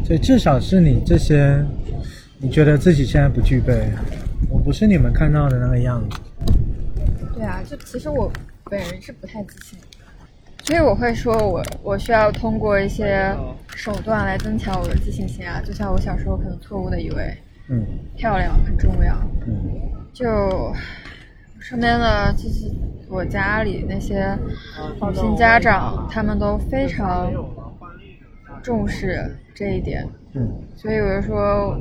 [0.05, 1.61] 所以至少是你这些，
[2.39, 3.91] 你觉得自己现在不具备，
[4.49, 6.21] 我不是你们看到的那个样子。
[7.35, 8.31] 对啊，就其实我
[8.71, 9.77] 本人是不太自信，
[10.63, 13.35] 所以我会说我我需要通过一些
[13.75, 17.37] 手段来增强我的自信心啊，就像我小时候可能错误的以为
[17.69, 17.87] 嗯。
[18.17, 19.15] 漂亮很重要，
[19.47, 19.93] 嗯。
[20.13, 20.73] 就
[21.59, 22.71] 身边的就是
[23.09, 24.37] 我家里那些
[25.03, 27.31] 女性家长，他们都非常
[28.63, 30.49] 重视这一点，嗯。
[30.75, 31.79] 所以我就说，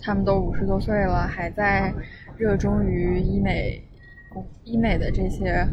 [0.00, 1.92] 他们都五十多岁了，还在
[2.36, 3.82] 热衷于医美、
[4.64, 5.66] 医美的这些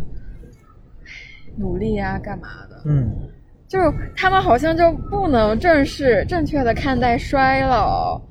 [1.58, 2.82] 努力啊，干嘛的？
[2.86, 3.12] 嗯。
[3.68, 3.80] 就
[4.16, 8.22] 他们好像就不能正视、正确的看待衰老。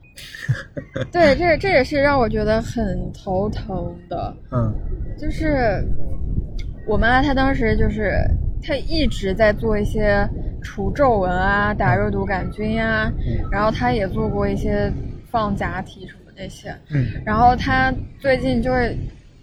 [1.11, 4.35] 对，这这也是让我觉得很头疼的。
[4.51, 4.73] 嗯
[5.19, 5.85] 就是
[6.87, 8.13] 我妈她当时就是
[8.63, 10.29] 她一直在做一些
[10.63, 14.93] 除皱纹啊、打肉毒杆菌呀、嗯然后她也做过一些
[15.31, 18.97] 放假体什么那些，嗯然后她最近就是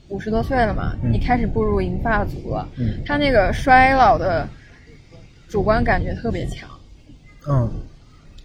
[0.10, 4.48] 五十多岁了嘛，嗯你开始步入银发族了，嗯她那个衰老的
[5.48, 6.70] 主观感觉特别强。
[7.48, 7.89] 嗯，她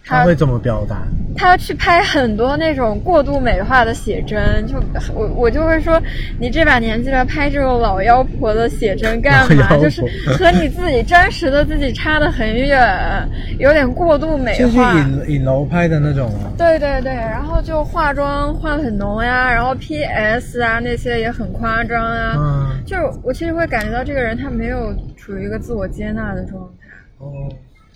[0.05, 1.01] 他会怎么表达？
[1.37, 4.81] 他去拍很多那种过度美化的写真，就
[5.13, 6.01] 我我就会说，
[6.39, 9.75] 你这把年纪了，拍这种老妖婆的写真干嘛？
[9.77, 10.01] 就是
[10.37, 13.27] 和你自己真实的自己差得很远，
[13.59, 14.77] 有点过度美化就是。
[14.77, 16.53] 影影楼拍的那种啊。
[16.57, 22.35] 对对对，然后就化妆化很浓呀，然后 PS 啊那些也很夸张啊。
[22.37, 26.87] 嗯就我其实会感觉到这个人他没有处于一个自我接纳的状态。
[27.17, 27.27] 哦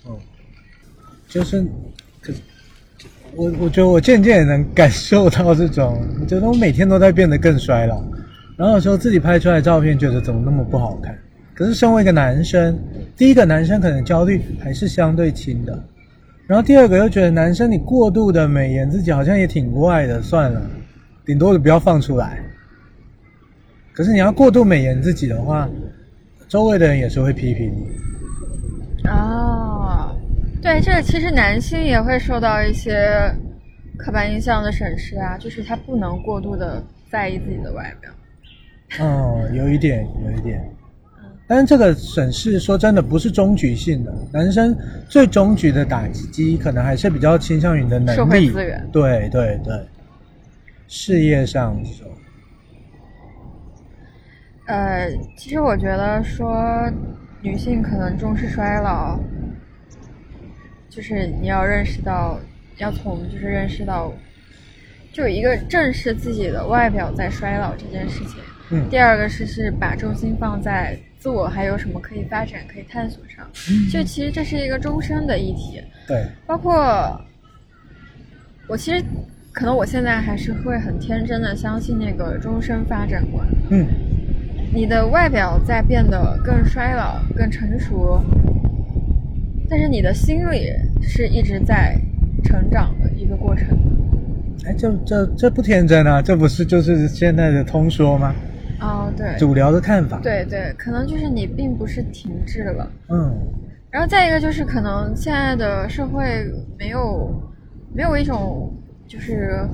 [0.04, 0.18] 哦，
[1.28, 1.64] 就是
[3.36, 8.02] 我我觉得我渐渐也能感受到这种，我觉得我每天都在变得更衰老，
[8.56, 11.16] 然后有时候自己拍出来的照片觉得怎么那么不好看，
[11.54, 12.78] 可是身为一个男生，
[13.16, 15.82] 第一个男生可能焦虑还是相对轻的，
[16.46, 20.60] 然后第二个又觉得男生你过度的美颜自己好像也挺怪的，算了，
[21.24, 22.40] 顶多就不要放出来。
[23.92, 25.68] 可是你要过度美颜自己的话，
[26.48, 28.09] 周围的人也是会批评你。
[30.60, 33.34] 哦，对，这个其实男性也会受到一些
[33.96, 38.10] 刻板印象的审视啊，就是他不能过度的在意自己的外表。
[39.00, 40.62] 嗯，有一点，有一点。
[41.46, 44.76] 但是这个审视说真的不是终局性的，男生
[45.08, 49.80] 最终局的打击可能还是比较倾向于你的能力、社会资源对对对，
[50.86, 52.12] 事业上这种。
[54.66, 56.88] 呃，其实我觉得说
[57.42, 59.18] 女性可能重视衰老，
[60.90, 62.38] 就是你要认识到，
[62.78, 64.12] 要从就是认识到，
[65.12, 68.40] 就一个正视自己的外表在衰老这件事情。
[68.72, 73.44] 嗯第二个是是把重心放在自我还有什么可以发展、可以探索上。
[73.90, 77.20] 就其实这是一个终身的议题，对，包括
[78.68, 79.04] 我其实
[79.52, 83.44] 可能我现在还是会很天真的相信那个终身发展观。
[83.70, 83.86] 嗯
[84.72, 88.24] 你的外表在变得更衰老、更成熟，
[89.70, 90.68] 但是你的心理
[91.00, 91.96] 是一直在
[92.44, 93.68] 成长的一个过程。
[94.66, 98.34] 哎，这这这不天真啊，这不是就是现在的通说吗？
[98.80, 102.90] 哦，对，主流的看法。，对对，可能就是你并不是停滞了。
[103.08, 103.32] 嗯
[103.90, 106.46] 然后再一个就是，可能现在的社会
[106.78, 107.28] 没有
[107.92, 108.72] 没有一种
[109.08, 109.68] 就是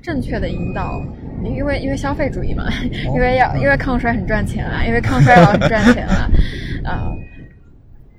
[0.00, 1.02] 正确的引导，
[1.44, 2.64] 因为因为消费主义嘛，
[3.14, 6.30] 因为要因为抗衰很赚钱啊，因为抗衰老很赚钱啊，
[6.84, 7.10] 啊、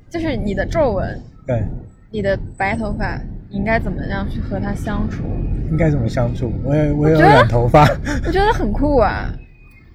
[0.09, 1.63] 就是你的皱纹，对，
[2.11, 5.23] 你的白头发，你应该怎么样去和它相处？
[5.69, 6.51] 应该怎么相处？
[6.63, 7.83] 我也我有我觉得染头发，
[8.25, 9.33] 我觉得很酷啊，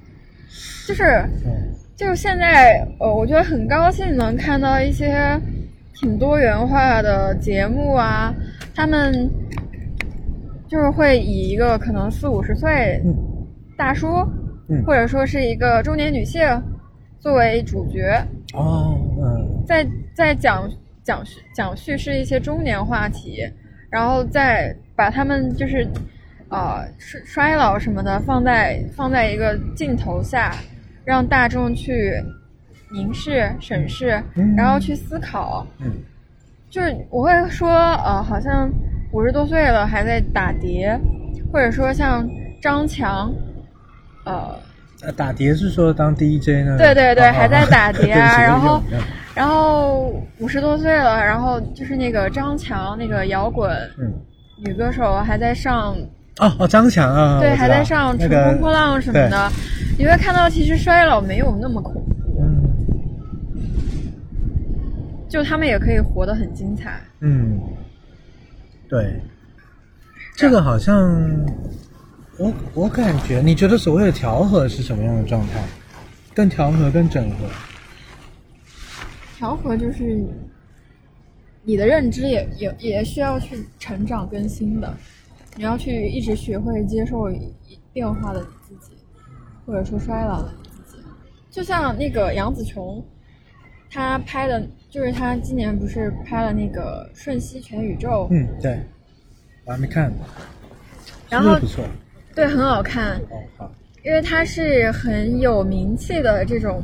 [0.87, 1.05] 就是
[1.47, 1.73] 嗯。
[1.95, 5.39] 就是现在，呃，我觉得很高兴能看到一些
[5.95, 8.35] 挺多元化的节目啊，
[8.75, 9.31] 他们
[10.67, 13.15] 就是会以一个可能四五十岁嗯。
[13.77, 14.09] 大叔，
[14.69, 14.83] 嗯。
[14.85, 16.43] 或者说是一个中年女性
[17.21, 18.21] 作为主角，
[18.55, 19.63] 哦嗯。
[19.65, 20.71] 在在讲
[21.03, 23.49] 讲叙讲叙事一些中年话题，
[23.91, 25.87] 然后再把他们就是
[26.49, 30.55] 呃衰衰老什么的放在放在一个镜头下，
[31.05, 32.15] 让大众去
[32.91, 35.67] 凝视、审视，嗯然后去思考。
[35.81, 35.91] 嗯
[36.71, 38.71] 就是我会说，呃，好像
[39.13, 40.99] 五十多岁了还在打碟，
[41.53, 42.27] 或者说像
[42.63, 43.31] 张强，
[44.25, 44.59] 呃，
[45.03, 46.79] 呃打碟是说当 DJ 呢？
[46.79, 48.83] 对对对，哦还在打碟啊， 然后
[49.35, 54.12] 然后五十多岁了，然后就是那个张强，那个摇滚嗯。
[54.64, 55.97] 女歌手还在上，
[56.39, 59.51] 哦哦张强啊，对，还在上《乘风破浪》什么的，
[59.99, 62.62] 你会看到其实衰老没有那么恐怖，嗯。
[65.28, 67.01] 就他们也可以活得很精彩。
[67.18, 67.59] 嗯，
[68.89, 69.20] 对，
[70.37, 70.95] 这个好像
[72.39, 75.61] 我我感觉，你觉得所谓的调和是什么样的状态？
[76.33, 77.37] 更调和，更整合。
[79.43, 80.24] 调和就是
[81.64, 84.97] 你的认知也也也需要去成长更新的，
[85.57, 87.28] 你要去一直学会接受
[87.93, 88.93] 变化的你自己，
[89.66, 91.03] 或者说衰老的你自己。
[91.51, 93.05] 就像那个杨紫琼，
[93.90, 98.78] 她拍的，就是她今年不是拍了那个《瞬息全宇宙》，嗯，对，
[99.64, 100.12] 我还没看，
[101.28, 101.59] 然后。
[102.32, 103.74] 对，很好看，哦，好，
[104.05, 106.80] 因为她是很有名气的这种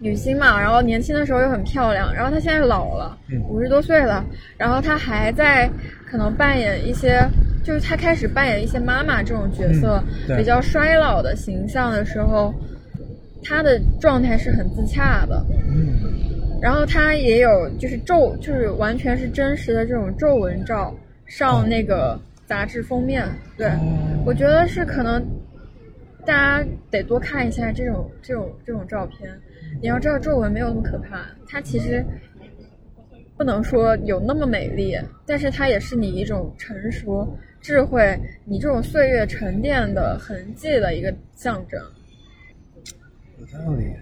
[0.00, 4.24] 女星嘛，然后年轻的时候又很漂亮，然后她现在老了嗯，五十多岁了，
[4.56, 5.68] 然后她还在
[6.06, 7.20] 可能扮演一些，
[7.64, 12.54] 就是她开始扮演一些妈妈这种角色，嗯比较衰老的形象的时候，
[13.42, 15.98] 她的状态是很自洽的，嗯。
[16.60, 20.94] 然后她也有就是皱，就是完全是真实的这种皱纹照
[21.26, 23.24] 上那个杂志封面，
[23.56, 23.66] 对。
[23.66, 24.22] 哦。
[24.24, 25.24] 我觉得是可能
[26.26, 29.28] 大家得多看一下这种这种这种照片。
[29.80, 32.04] 你要知道皱纹没有那么可怕，它其实
[33.36, 41.80] 不能说有那么美丽，但是它也是你一种成熟、智慧、你这种岁月沉淀的痕迹的一个象征。
[43.38, 43.92] 有道理。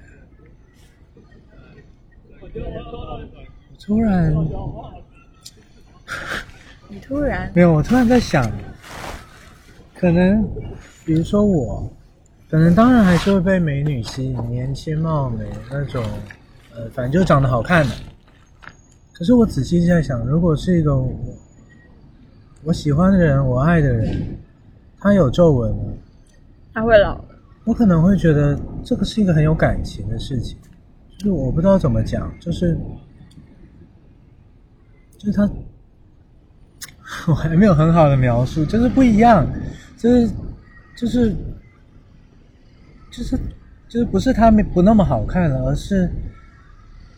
[2.40, 2.48] 我
[3.78, 4.32] 突然
[6.88, 8.50] 你突然没有，我突然在想，
[9.94, 10.42] 可能
[11.04, 11.92] 比如说我，
[12.48, 16.04] 可能当然还是会被美女吸引，年轻貌美那种，
[16.74, 17.92] 呃，反正就长得好看的。
[19.12, 21.12] 可是我仔细在想，如果是一个我
[22.62, 24.38] 我喜欢的人，我爱的人，
[25.00, 25.92] 他有皱纹了，
[26.72, 27.34] 它会老的，
[27.64, 30.56] 我可能会觉得这个是一个很有感情的事情，
[31.18, 32.78] 就是我不知道怎么讲，就是
[35.18, 35.50] 就是他，
[37.26, 39.44] 我还没有很好的描述，就是不一样，
[39.96, 40.30] 就是
[40.96, 41.34] 就是
[43.16, 43.38] 就是
[43.88, 46.06] 就是不是他们不那么好看了，而是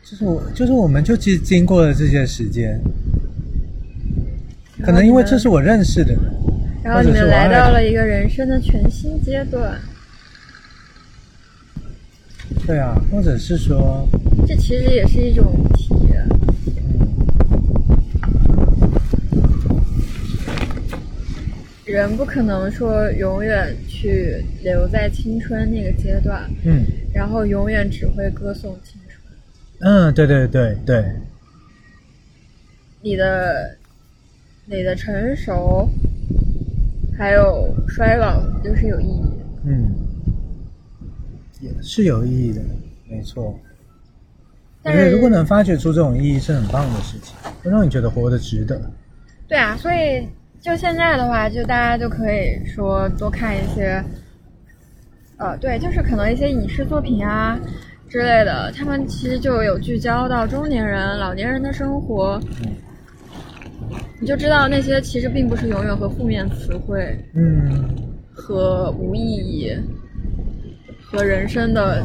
[0.04, 2.80] 就是我就是我们就经经过了这些时间，
[4.84, 6.20] 可能因为这是我认识的人，
[6.84, 9.76] 然后你们来到了一个人生的全新阶段，
[12.64, 14.08] 对啊，或者是说。
[14.46, 16.24] 这其实也是一种体验。
[21.92, 26.84] 人不可能说永远去留在青春那个阶段，嗯
[27.14, 29.24] 然后永远只会歌颂青春。
[29.80, 31.04] 嗯，对对对对，
[33.00, 33.76] 你的
[34.66, 35.88] 你的成熟，
[37.16, 39.44] 还有衰老都是有意义的。
[39.64, 39.94] 嗯，
[41.60, 42.60] 也是有意义的，
[43.08, 43.58] 没错。
[44.82, 48.80] 但是如果能发掘出这种意义，是很棒的事情，会让你觉得活得值得。
[49.48, 50.26] 对啊，所以
[50.60, 54.02] 就现在的话，就大家就可以说多看一些，
[55.36, 57.58] 呃，对，就是可能一些影视作品啊
[58.08, 62.74] 之类的，他们其实就有聚焦到中年人、老年人的生活，嗯
[64.20, 67.88] 你就知道那些其实并不是永远和负面词汇嗯，
[68.32, 69.72] 和无意义
[71.00, 72.04] 和人生的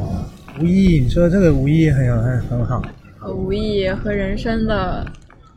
[0.60, 2.82] 无意义，你说这个无意义很有很很好。
[3.20, 5.06] 呃无意义和人生的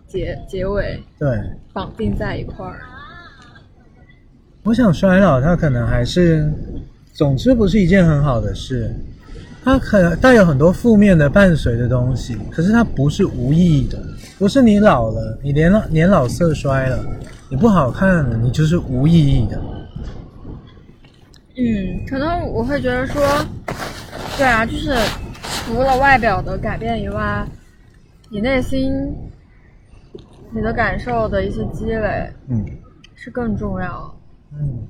[0.07, 0.99] 结结尾。
[1.18, 1.28] 对，
[1.77, 2.81] 绑定在一块儿。
[4.62, 6.51] 我想衰老，它可能还是，
[7.12, 8.91] 总之不是一件很好的事。
[9.62, 14.03] 它可能带有很多负面的伴随的东西，可是它不是无意义的，
[14.39, 17.05] 不是你老了，你年老年老色衰了，
[17.51, 19.61] 你不好看了，你就是无意义的。
[21.59, 23.22] 嗯，可能我会觉得说，
[24.39, 24.97] 对啊，就是
[25.66, 27.47] 除了外表的改变以外，
[28.31, 28.91] 你内心
[30.51, 32.64] 你的感受的一些积累嗯
[33.14, 34.14] 是更重要。
[34.53, 34.86] 嗯，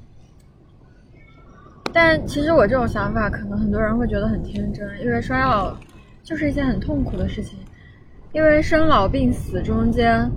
[1.92, 5.76] 但其实我这种想法，可能很多人会觉得很天真，因为衰老
[6.22, 7.58] 就是一件很痛苦的事情，
[8.32, 10.30] 因为生老病死中间，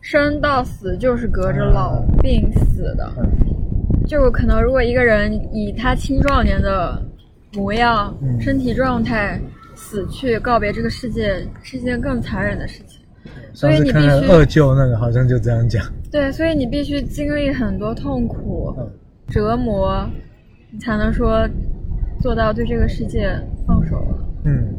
[0.00, 3.12] 生到死就是隔着老病死的。
[4.06, 7.02] 就可能如果一个人以他青壮年的
[7.54, 9.40] 模样、嗯身体状态
[9.74, 13.00] 死去，告别这个世界，是一件更残忍的事情。
[13.56, 15.82] 所以你必须二舅那个，好像就这样讲。
[16.12, 18.86] 对，所以你必须经历很多痛苦、嗯。
[19.28, 20.06] 折磨，
[20.70, 21.48] 你才能说
[22.20, 23.34] 做到对这个世界
[23.66, 24.28] 放手了。
[24.44, 24.74] 嗯。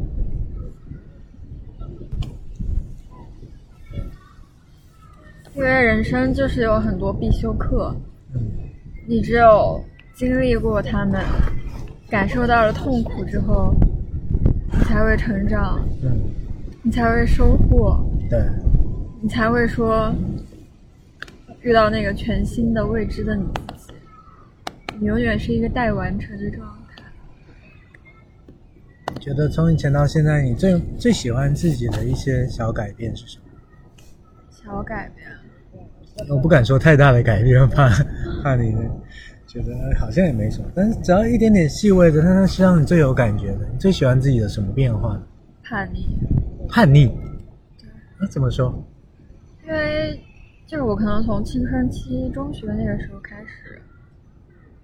[5.56, 7.92] 因为人生就是有很多必修课，
[8.36, 8.40] 嗯。
[9.08, 11.20] 你只有经历过他们，
[12.12, 13.74] 感受到了痛苦之后，
[14.72, 16.22] 你才会成长，嗯，
[16.84, 18.00] 你才会收获，
[18.30, 18.40] 对，
[19.22, 20.14] 你才会说
[21.62, 23.44] 遇到那个全新的未知的你
[23.76, 23.94] 自己。
[25.00, 27.04] 你永远是一个待完成的状态。
[29.20, 33.44] 觉得从以前到现在，你最最喜欢自己的一些小改变是什么？
[34.52, 35.28] 小改变，
[36.30, 37.90] 我不敢说太大的改变，怕
[38.44, 38.72] 怕你
[39.48, 43.68] 觉得呃好像也没什么，但是只要一点点细微的，但它是让你最有感觉的。
[43.72, 45.24] 你最喜欢自己的什么变化呢？
[45.64, 46.08] 叛逆。
[46.70, 47.12] 叛逆。
[48.20, 48.87] 那怎么说？
[49.68, 50.18] 因为
[50.66, 53.82] 就是我可能从青春期、中学那个时候开始，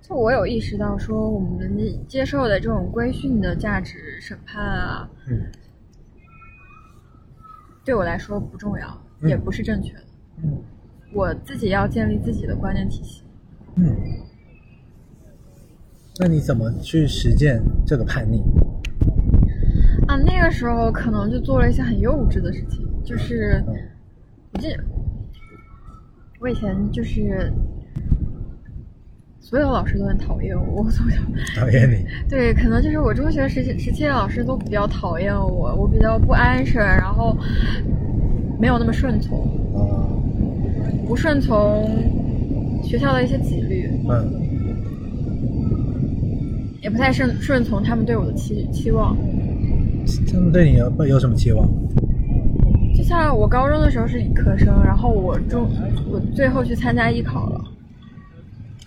[0.02, 5.42] 就我有意识到说，我们接受的这种规训的价值审判啊，嗯
[7.86, 10.04] 对我来说不重要，嗯也不是正确的。
[10.44, 10.62] 嗯
[11.14, 13.24] 我自己要建立自己的观念体系。
[13.76, 13.96] 嗯。
[16.20, 18.42] 那你怎么去实践这个叛逆？
[20.08, 23.76] 啊，那个时候可能就做了一些很幼稚的事情，就是嗯
[24.54, 24.84] 我记得
[26.40, 27.52] 我以前就是
[29.40, 31.18] 所有老师都很讨厌我，我从小
[31.56, 32.06] 讨厌你。
[32.30, 37.38] 对，可能就是我中学时期时期的老师都比较讨厌我，我比较不安生，然后
[38.60, 39.38] 没有那么顺从，
[39.74, 40.22] 哦，
[41.08, 41.88] 不顺从
[42.84, 44.42] 学校的一些纪律，嗯
[46.82, 49.16] 也不太顺顺从他们对我的期期望。
[50.32, 51.66] 他们对你有有什么期望？
[53.04, 55.70] 就像我高中的时候是理科生，然后我中
[56.10, 57.62] 我最后去参加艺考了。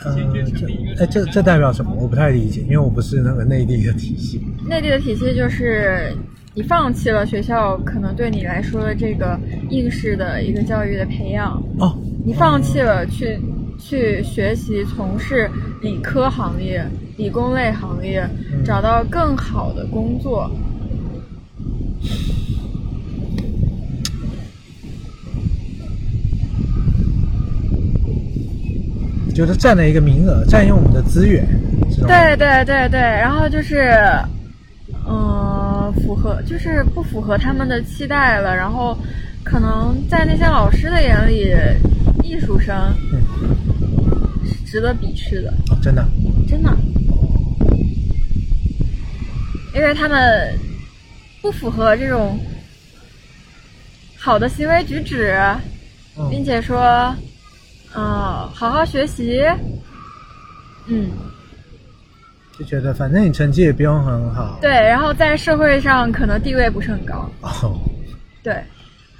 [0.06, 1.92] 嗯，这哎，这这代表什么？
[2.00, 4.40] 我不太理解，因为我不是那个内地的体系。
[4.66, 6.14] 内地的体系就是
[6.54, 9.38] 你放弃了学校可能对你来说的这个
[9.68, 11.94] 应试的一个教育的培养，哦，
[12.24, 13.38] 你放弃了去
[13.78, 15.50] 去学习从事
[15.82, 16.82] 理科行业、
[17.18, 20.50] 理工类行业，嗯找到更好的工作。
[29.36, 31.46] 觉得占了一个名额，占用我们的资源，
[32.06, 33.92] 对对对对，然后就是，
[35.06, 38.96] 嗯、符合就是不符合他们的期待了，然后
[39.44, 41.54] 可能在那些老师的眼里，
[42.24, 42.74] 艺术生
[43.12, 43.20] 嗯，
[44.42, 46.02] 是值得鄙视的，哦，真的，
[46.48, 46.74] 真的，
[49.74, 50.58] 因为他们
[51.42, 52.40] 不符合这种
[54.16, 55.36] 好的行为举止，
[56.18, 56.26] 嗯。
[56.30, 57.16] 并且说，嗯、
[58.00, 59.42] 好好学习，
[60.86, 61.10] 嗯。
[62.58, 67.78] 就觉得反正你成绩也不用很好，对，然后在社会上可能地位不是很高，哦，
[68.42, 68.64] 对，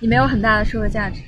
[0.00, 1.20] 你没有很大的社会价值。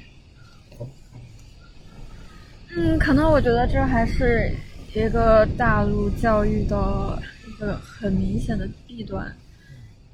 [2.74, 4.51] 嗯，可能我觉得这还是
[4.94, 9.30] 一个大陆教育的一个很明显的弊端，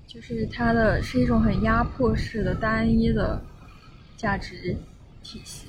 [0.09, 3.41] 就是它的是一种很压迫式的单一的
[4.16, 4.76] 价值
[5.22, 5.68] 体系，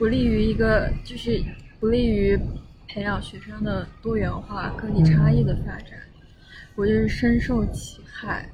[0.00, 1.44] 不利于一个就是
[1.78, 2.34] 不利于
[2.88, 5.90] 培养学生的多元化、个体差异的发展。
[6.74, 8.48] 我就是深受其害。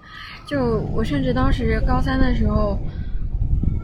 [0.45, 2.77] 就我甚至当时高三的时候，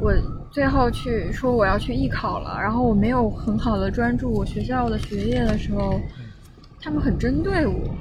[0.01, 0.13] 我
[0.51, 6.01] 最后去说我要去艺考了，然后我没有很好的专注我学校的学业的时候，
[6.81, 7.95] 他们很针对我。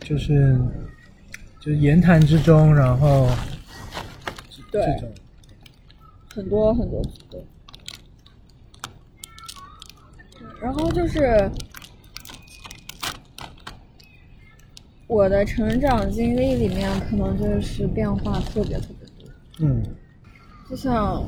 [0.00, 0.54] 就是
[1.60, 3.26] 就是言谈之中，然后
[4.70, 5.10] 对这种
[6.34, 7.42] 很多很多对。
[10.60, 11.50] 然后就是
[15.06, 19.32] 我的成长经历里面，可能就是变化特别特别多。
[19.60, 19.82] 嗯
[20.68, 21.24] 就像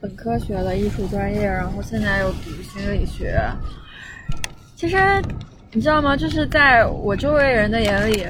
[0.00, 3.40] 本科学了艺术专业，然后现在又读心理学。
[4.76, 4.96] 其实
[5.72, 6.16] 你知道吗？
[6.16, 8.24] 就是在我周围人的眼里，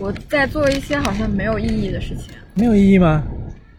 [0.00, 2.34] 我在做一些好像没有意义的事情。
[2.54, 3.22] 没有意义吗？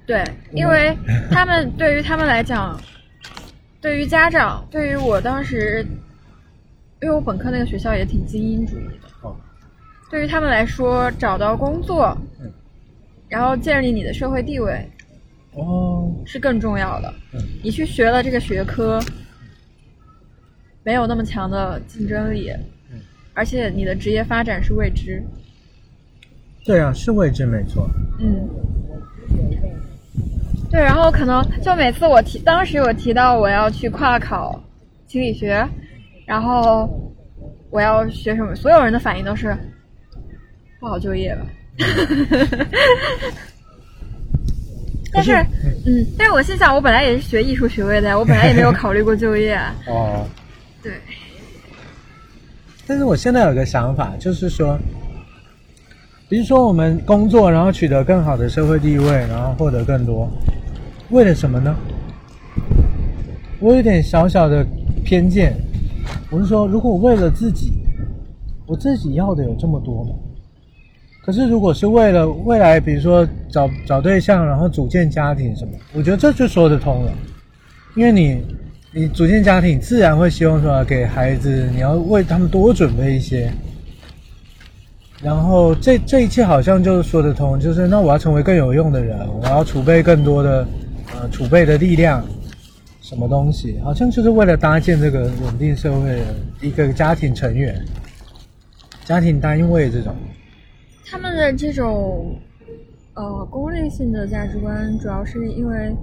[0.08, 0.24] 对，
[0.54, 0.98] 因为
[1.30, 2.80] 他们对于他们来讲，
[3.82, 5.84] 对于家长，对于我当时，
[7.02, 9.36] 因为我本科那个学校也挺精英主义的，哦，
[10.10, 12.52] 对于他们来说，找到工作嗯，
[13.28, 14.88] 然后建立你的社会地位
[15.54, 17.14] 哦，是更重要的。
[17.34, 19.00] 嗯你去学了这个学科，
[20.84, 22.52] 没有那么强的竞争力，
[22.92, 23.00] 嗯，
[23.34, 25.24] 而且你的职业发展是未知。
[26.64, 27.90] 对啊，是未知没错。
[28.20, 28.48] 嗯，
[30.72, 34.58] 对，然后可能就每次我提，当时我提到我要去跨考
[35.08, 35.68] 心理学，
[36.26, 36.90] 然后
[37.70, 39.56] 我要学什么，所有人的反应都是
[40.80, 41.42] 不好就业吧。
[45.14, 45.34] 但是，
[45.86, 49.60] 嗯，但是我心想，我本来也是学艺术学位的呀，我本来也没有 考虑过就业。
[49.88, 50.26] 哦，
[50.82, 50.94] 对，
[52.88, 54.80] 但是我现在有个想法，就是说，
[56.30, 60.32] 比如说我们工作，然后取得更好的社会地位，然后获得更多，
[61.12, 61.76] 为了什么呢？
[63.60, 64.66] 我有点小小的
[65.04, 65.54] 偏见，
[66.30, 67.74] 我是说，如果为了自己，
[68.66, 70.12] 我自己要的有这么多吗？
[71.22, 77.12] 可是如果是为了未来，比如说找找对象，然后组建家庭什么，我觉得这就说得通了，
[77.96, 78.42] 因为你
[78.94, 83.52] 你组建家庭，自然会希望说给孩子，你要为他们多准备一些。
[85.22, 90.66] 然后这这一切好像就是说得通，就是那我要成为更有用的人，我要储备更多的
[91.30, 92.26] 储备的力量，
[93.02, 97.84] 什么东西，好像就是为了搭建这个稳定社会的一个家庭成员、
[99.06, 100.16] 家庭单位这种。
[101.06, 102.36] 他们的这种
[103.14, 105.96] 呃功利性的价值观，主要是因为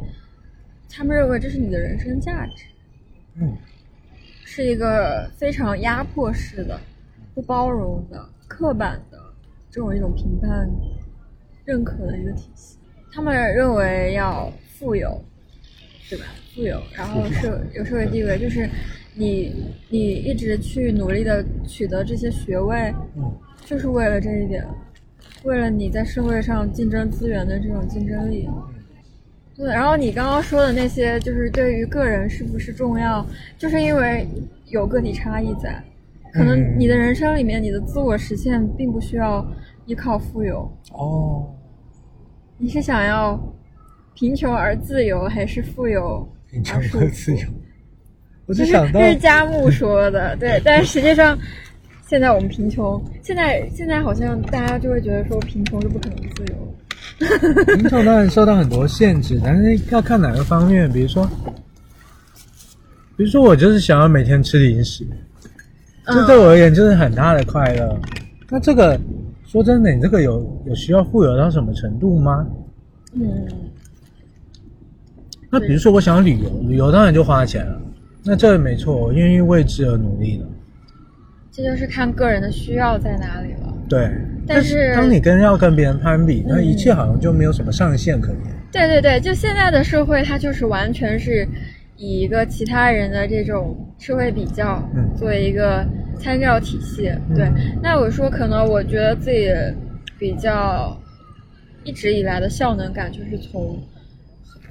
[0.91, 2.65] 他们认为这是你的人生价值。
[3.41, 3.57] 嗯
[4.45, 6.81] 是一个非常压迫式的、
[7.35, 9.19] 不包容的、刻板的
[9.71, 10.69] 这种一种评判、
[11.65, 12.77] 认可的一个体系。
[13.13, 15.21] 他们认为要富有，
[16.09, 16.25] 对吧？
[16.55, 18.69] 富有，然后社有社会地位，就是
[19.15, 19.53] 你
[19.89, 23.33] 你一直去努力的取得这些学位，嗯
[23.65, 24.65] 就是为了这一点，
[25.43, 28.49] 为了你在社会上竞争资源的这种竞争力。
[29.57, 33.27] 对，然后你刚刚说的那些，就是对于个人是不是重要，
[33.59, 34.25] 就是因为
[34.67, 35.83] 有个体差异在，
[36.33, 39.45] 可能嗯你的人生里面，你的自我实现并不需要
[39.87, 41.53] 依靠富有，哦，
[42.57, 43.37] 你是想要
[44.19, 47.51] 贫穷而自由，还是富有贫穷而自由缚？，
[48.47, 51.39] 我这就是想到这是佳木说的，对，但是实际上，
[52.09, 56.57] 现在我们贫穷，现在现在好像大家就会觉得说贫穷是不可能自由
[57.21, 57.77] 的。
[57.77, 60.91] 贫穷当然 受到很多限制，但是要看哪个方面。
[60.91, 61.25] 比如说，
[63.17, 65.07] 比如说我就是想要每天吃零食，
[66.07, 67.97] 这对我而言就是很大的快乐。
[68.49, 69.01] 那这个
[69.47, 72.45] 说真的，你这个有有需要富有到什么程度吗？
[73.13, 73.47] 嗯，
[75.51, 77.81] 那比如说我想旅游，旅游当然就花钱了。
[78.25, 80.45] 那这没错，我愿意为之而努力的。
[81.51, 83.75] 这就是看个人的需要在哪里了。
[83.89, 84.11] 对，
[84.47, 88.41] 但是当你跟要跟别人攀比，那嗯一切好像就没有什么上限可言。
[88.71, 91.49] 对对对，就现在的社会，它就是完全是
[91.97, 95.85] 以一个其他人的这种社会比较嗯作为一个
[96.21, 97.11] 参照体系。
[97.35, 97.51] 对，
[97.83, 99.49] 那我说可能我觉得自己
[100.19, 100.95] 比较
[101.83, 103.79] 一直以来的效能感，就是从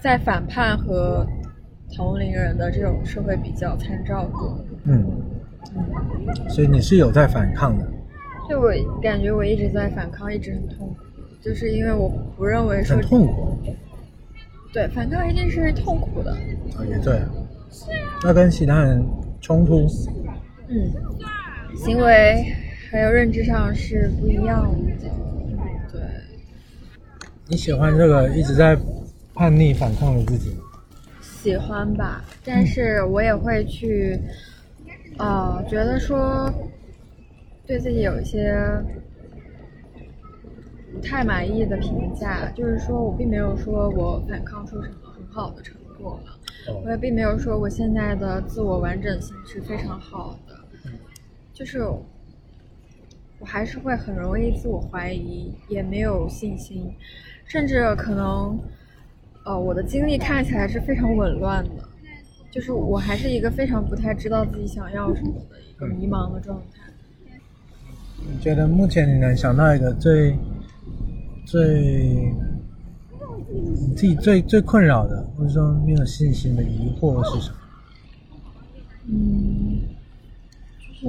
[0.08, 1.28] 在反叛和
[1.94, 4.58] 同龄人的这种社会比较参照过。
[4.86, 5.06] 嗯，
[6.48, 7.86] 所以你是有在反抗的，
[8.48, 10.96] 就我感觉我一直在反抗，一直很痛苦，
[11.42, 13.58] 就是因为我不认为说很痛苦。
[14.72, 16.32] 对反抗一定是痛苦的。
[16.32, 17.22] 啊，也对，
[18.24, 19.06] 那跟其他人
[19.42, 19.86] 冲突。
[20.70, 20.90] 嗯，
[21.76, 22.46] 行为
[22.90, 25.10] 还有认知上是不一样的。
[25.92, 26.02] 对，
[27.50, 28.74] 你喜欢这个一直在
[29.38, 30.58] 叛逆反抗了自己？
[31.22, 34.20] 喜欢吧，但是我也会去，
[35.20, 36.52] 呃，觉得说
[37.64, 38.60] 对自己有一些
[40.92, 46.32] 不太满意的评价，就是说我并没有说我反抗出什么很好的成果了。
[46.68, 50.60] 哦我也并没有说我现在的自我完整性是非常好的，
[51.54, 56.92] 就是我还是会很容易自我怀疑，也没有信心，
[57.46, 58.60] 甚至可能，
[59.48, 61.90] 呃，我的经历看起来是非常紊乱的，
[62.52, 66.82] 就是我还是一个非常不太知道自己想要什么的一个迷茫的状态。
[68.30, 70.38] 你觉得目前你能想到一个最
[71.46, 72.30] 最
[73.50, 77.56] 你自己最最困扰的，或者说没有信心的疑惑是什么？
[79.06, 79.80] 嗯，
[80.82, 81.08] 就是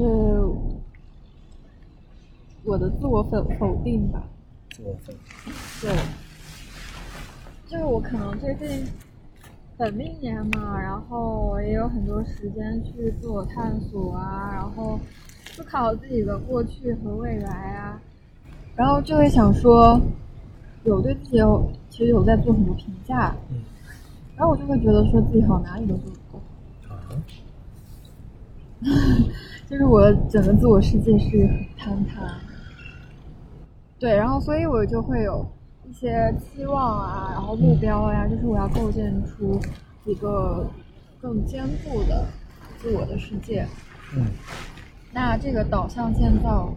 [2.62, 4.22] 我的自我否否定吧。
[4.70, 5.20] 自我否定。
[5.80, 5.90] 对，
[7.68, 8.86] 就是我可能最近
[9.76, 14.98] 本命年嘛，然后我也有很多时间去自我探索啊，然后
[15.50, 18.00] 思考自己的过去和未来啊，
[18.74, 20.00] 然后就会想说，
[20.84, 23.58] 有对自己有其实有在做很多评价，嗯。
[24.34, 26.96] 然后我就会觉得说自己好哪里都做不够，啊，
[29.68, 31.46] 就是我整个自我世界是
[31.76, 32.38] 很坍塌。
[33.98, 35.44] 对，然后所以我就会有
[35.88, 39.58] 一些期望啊，然后目标呀、就是我要构建出
[40.04, 40.68] 一个
[41.20, 42.26] 更坚固的
[42.78, 43.66] 自我的世界。
[44.14, 44.26] 嗯
[45.10, 46.72] 那这个导向建造，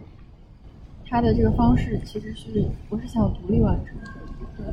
[1.06, 4.10] 它的这个方式其实是我是想独立完成的。
[4.56, 4.64] 对，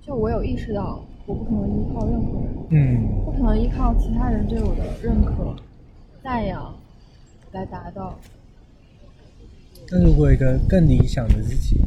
[0.00, 5.54] 就我有意识到，我不可能依靠任何人，嗯不可能依靠其他人对我的认可、
[6.24, 6.74] 赞扬
[7.52, 8.18] 来达到。
[9.90, 11.78] 那如果一个更理想的自己，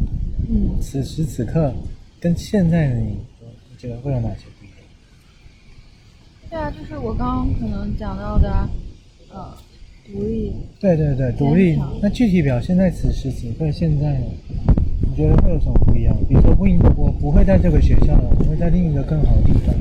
[0.52, 1.72] 嗯，此时此刻
[2.20, 3.18] 跟现在的你，
[3.70, 4.78] 你觉得会有哪些不一样？
[6.50, 8.68] 对啊，就是我刚刚可能讲到的，
[9.30, 9.54] 呃，
[10.08, 11.78] 独立，对对对，独立。
[12.02, 14.26] 那具体表现在此时此刻现在呢？
[15.02, 16.16] 你觉得会有什么不一样？
[16.28, 19.76] 比如说不应，我不会在这个学校了，我会在另一个更好的地方。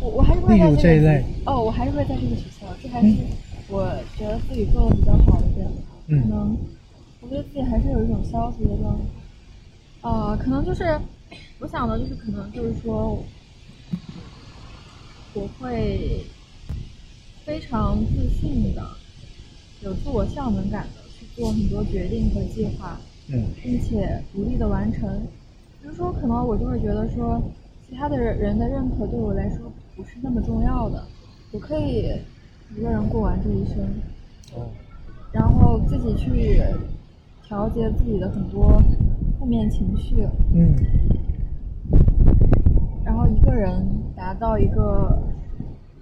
[0.00, 3.12] 我我还是会例在这个如这一类哦，我还是会在这个学校，这还是
[3.68, 5.66] 我觉得自己做的比较好的点。
[6.06, 6.56] 嗯可能
[7.20, 9.02] 我对自己还是有一种消极的状态。
[10.06, 10.84] 呃，可能就是
[11.58, 13.20] 我想的就是可能就是说，
[15.32, 16.24] 我会
[17.44, 18.86] 非常自信的，
[19.82, 23.00] 有自我效能感的去做很多决定和计划。
[23.28, 25.26] 嗯并且独立的完成。
[25.82, 27.42] 比如说，可能我就会觉得说，
[27.88, 31.04] 其他的人的认可对我来说不是那么重要的，
[31.50, 32.14] 我可以
[32.76, 33.78] 一个人过完这一生，
[34.54, 34.70] 哦
[35.32, 36.62] 然后自己去
[37.48, 38.82] 调节自己的很多
[39.38, 40.74] 负面情绪，嗯
[43.04, 43.86] 然后一个人
[44.16, 45.22] 达到一个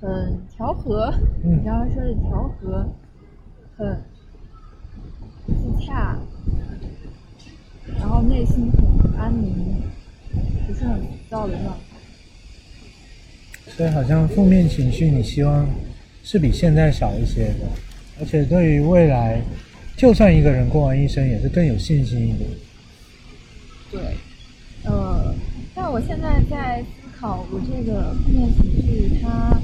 [0.00, 2.86] 很调和，嗯你刚刚说是调和，
[3.76, 4.02] 很
[5.46, 6.18] 自洽，
[7.98, 9.82] 然后内心很安宁，
[10.66, 11.80] 不是很浮躁的状态。
[13.66, 15.68] 所以好像负面情绪你希望
[16.22, 17.66] 是比现在少一些的，
[18.18, 19.42] 而且对于未来，
[19.96, 22.50] 就算一个人过完一生，也是更有信心一点。
[23.90, 24.00] 对，
[24.84, 25.34] 呃，
[25.74, 29.56] 但我现在在思考，我这个负面情绪它，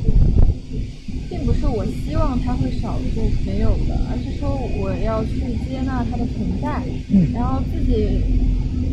[1.29, 6.81] 并不是我希望它会少就没有的，而是说我要去接纳它的存在，
[7.13, 8.21] 嗯然后自己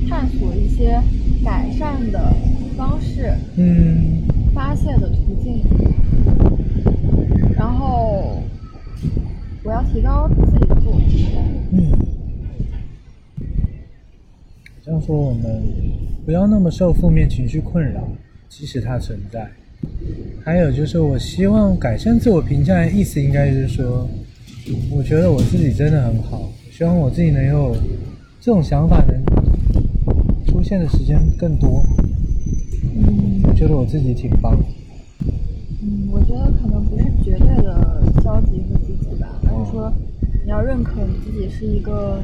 [0.09, 0.99] 探索一些
[1.45, 2.33] 改善的
[2.75, 4.23] 方式，嗯
[4.53, 5.63] 发泄的途径，
[7.55, 8.41] 然后
[9.63, 10.66] 我要提高自己。
[11.71, 11.91] 嗯，
[14.83, 15.61] 这样说我们
[16.25, 18.07] 不要那么受负面情绪困扰，
[18.49, 19.49] 即使它存在。
[20.43, 24.07] 还有就是，我希望改善自我评价的意思，应该是说，
[24.91, 27.75] 我觉得我自己真的很好，我希望我自己能有
[28.39, 29.23] 这种想法能
[30.45, 31.83] 出现的时间更多。
[32.95, 34.57] 嗯我觉得我自己挺棒。
[35.81, 39.93] 嗯，我觉得可能不是绝对的消极和积极吧，而是说
[40.47, 42.23] 你要认可你自己是一个，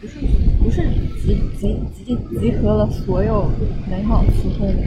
[0.00, 0.18] 不是
[0.60, 0.82] 不是
[1.22, 3.48] 集集集集合了所有
[3.88, 4.82] 美好词汇的，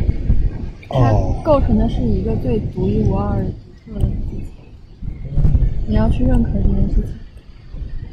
[0.90, 3.42] 它哦构成的是一个最独一无二、
[3.86, 4.44] 独特的自己。
[5.88, 7.06] 你要去认可这件事情，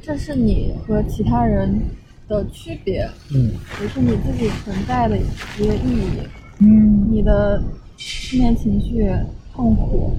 [0.01, 1.81] 这是你和其他人
[2.29, 6.21] 的区别，嗯也是你自己存在的一个意义。
[6.61, 7.61] 嗯你的
[7.99, 9.11] 负面情绪、
[9.53, 10.17] 痛苦，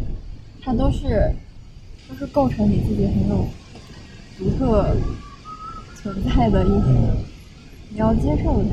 [0.61, 1.31] 它都是
[2.09, 3.45] 都是构成你自己很有
[4.37, 4.95] 独特
[5.95, 6.95] 存在的一环，
[7.91, 8.69] 你要接受它。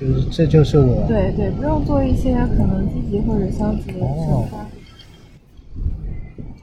[0.00, 1.06] 就是这就是我。
[1.06, 4.66] 对对，不用做一些可能积极或者消极的哦惩罚。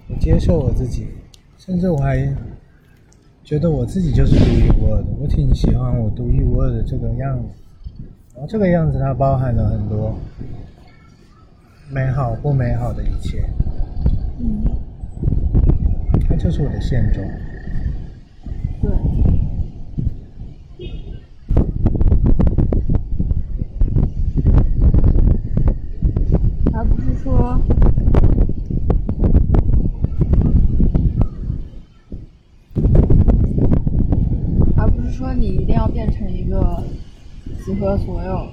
[0.09, 1.07] 我接受我自己，
[1.57, 2.35] 甚至我还
[3.43, 5.07] 觉得我自己就是独一无二的。
[5.19, 7.49] 我挺喜欢我独一无二的这个样子，
[8.33, 10.13] 然后这个样子它包含了很多
[11.89, 13.43] 美好不美好的一切，
[14.39, 14.80] 嗯，它
[16.43, 17.23] 这是我的现状。
[18.81, 18.89] 对。
[26.73, 27.61] 而不是说，
[34.77, 36.83] 而不是说你一定要变成一个
[37.63, 38.47] 集合所有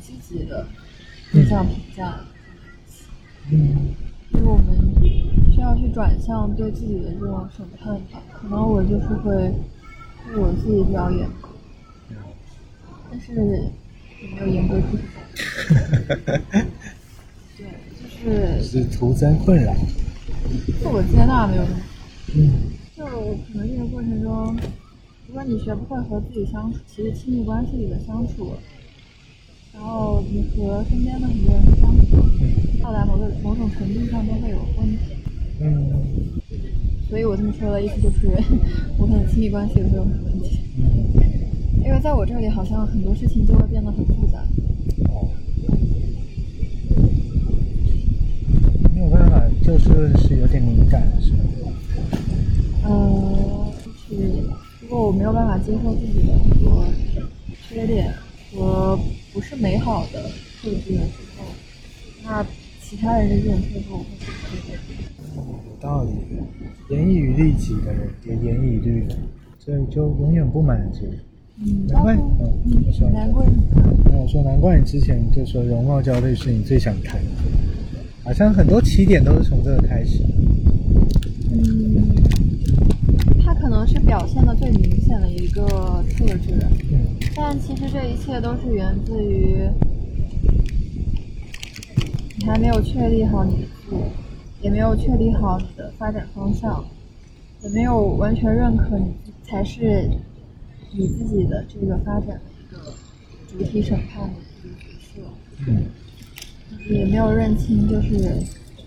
[0.00, 0.64] 积极的
[1.32, 2.20] 正向评价。
[3.50, 3.96] 嗯。
[4.30, 5.07] 因为我们。
[5.58, 8.22] 需要去转向对自己的这种审判吧。
[8.32, 9.52] 可能我就是会
[10.24, 11.48] 对我自己比较严格，
[13.10, 13.34] 但是
[14.22, 15.08] 也没有严格至死。
[17.58, 17.66] 对，
[18.00, 19.74] 就是是徒增困扰。
[20.80, 21.76] 自我接纳没有那么
[22.36, 22.52] 嗯
[22.96, 24.56] 就可能这个过程中，
[25.26, 28.54] 如果你学不会和自己相处，其实亲密关系里的相处，
[29.74, 32.16] 然后你和身边的很多人相处，
[32.80, 34.98] 到达某个某种程度上都会有问题。
[35.60, 35.90] 嗯
[37.08, 38.28] 所以我这么说的意思就是，
[38.98, 44.44] 我可能亲密关系也会有很多问题，嗯，因为在我这里好像很多事情就会变得很复杂。
[45.08, 45.30] 哦，
[48.94, 51.38] 没有办法，就是是有点敏感，是吗？
[52.84, 54.22] 呃，就是
[54.82, 56.84] 如果我没有办法接受自己的很多
[57.66, 58.12] 缺点
[58.52, 58.98] 和
[59.32, 60.24] 不是美好的
[60.60, 61.46] 特质的时候，
[62.22, 62.44] 那
[62.82, 64.97] 其他人的这种特质我会不接受。
[65.38, 66.10] 有道理。
[66.90, 69.08] 严以律己的人，也严以律人，
[69.58, 71.04] 所以就永远不满足。
[71.88, 73.44] 难怪嗯，难怪？
[74.10, 77.30] 没有说，难怪你之前就说容貌焦虑是你最想谈的，
[78.24, 80.22] 好像很多起点都是从这个开始。
[81.50, 82.08] 嗯，
[83.44, 85.62] 它可能是表现的最明显的一个
[86.16, 86.54] 特质，
[86.92, 86.98] 嗯
[87.34, 89.68] 但其实这一切都是源自于
[92.38, 94.10] 你还没有确立好你的自我，
[94.60, 96.84] 也没有确立好你的发展方向，
[97.62, 100.10] 也没有完全认可你才是
[100.92, 102.94] 你自己的这个发展的一个
[103.48, 104.34] 主体审判的
[104.64, 105.22] 一个角色。
[105.66, 105.84] 嗯
[106.90, 108.14] 也没有认清，就是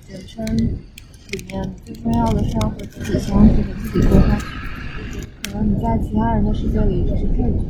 [0.08, 4.46] 人生里面最重要的是要和自己相处，和自己过下去。
[5.44, 7.64] 可能你在其他人的世界里只是配角，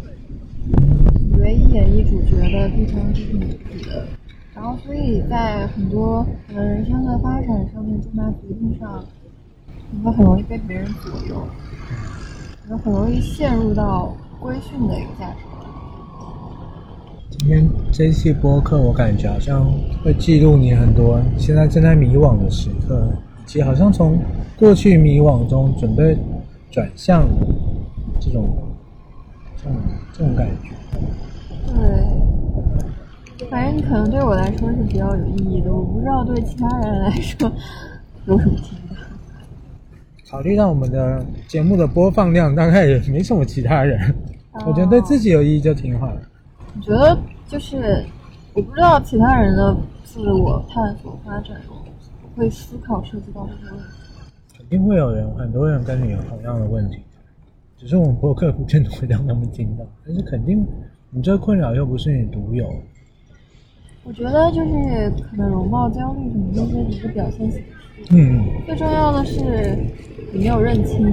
[1.20, 4.06] 你唯一演绎主角的地方就是你自己的。
[4.62, 9.04] 然后，所以在很多呃人生的发展上面、重大决定上，
[9.90, 11.44] 你会很容易被别人左右，
[12.68, 15.68] 你会很容易陷入到规训的一个价值观。
[17.32, 19.66] 今天这一期播客，我感觉好像
[20.04, 24.16] 会记录你很多现在正在迷惘的时刻，以及好像从
[24.60, 26.16] 过去迷惘中准备
[26.70, 27.28] 转向
[28.20, 28.56] 这种
[29.58, 29.74] 这种
[30.14, 30.70] 这种感觉。
[31.66, 32.31] 对，
[33.50, 37.52] 反正可能对我来说是比较有意义的，我不知道对其他人来说
[38.26, 38.96] 有什么听的。
[40.30, 44.00] 考虑到我们的节目的播放量，大概也没什么其他人，
[44.54, 46.22] 哦我觉得对自己有意义就挺好的。
[46.76, 47.18] 我觉得
[47.48, 48.06] 就是
[48.54, 49.76] 我不知道其他人的
[50.06, 51.60] 自我探索发展
[52.36, 53.86] 会思考涉及到这些问题。
[54.58, 57.00] 肯定会有人，很多人跟你有同样的问题，
[57.78, 60.66] 只是我们播客不见得会让他们听到，但是肯定
[61.10, 62.74] 你这困扰又不是你独有。
[64.04, 67.64] 我觉得就是可能容貌焦虑什么这些只是表现形式，
[68.10, 69.78] 嗯，最重要的是
[70.34, 71.06] 你没有认清，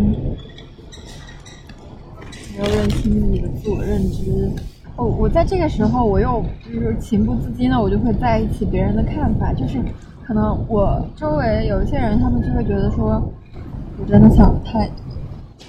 [2.56, 4.50] 没有认清自己的自我认知。
[4.96, 9.78] 哦，我在这个时候我又就是情不自禁的，我就会在意起别人的看法，就是
[10.24, 13.22] 可能我周围有一些人，他们就会觉得说，
[14.00, 14.94] 我真的想的太多。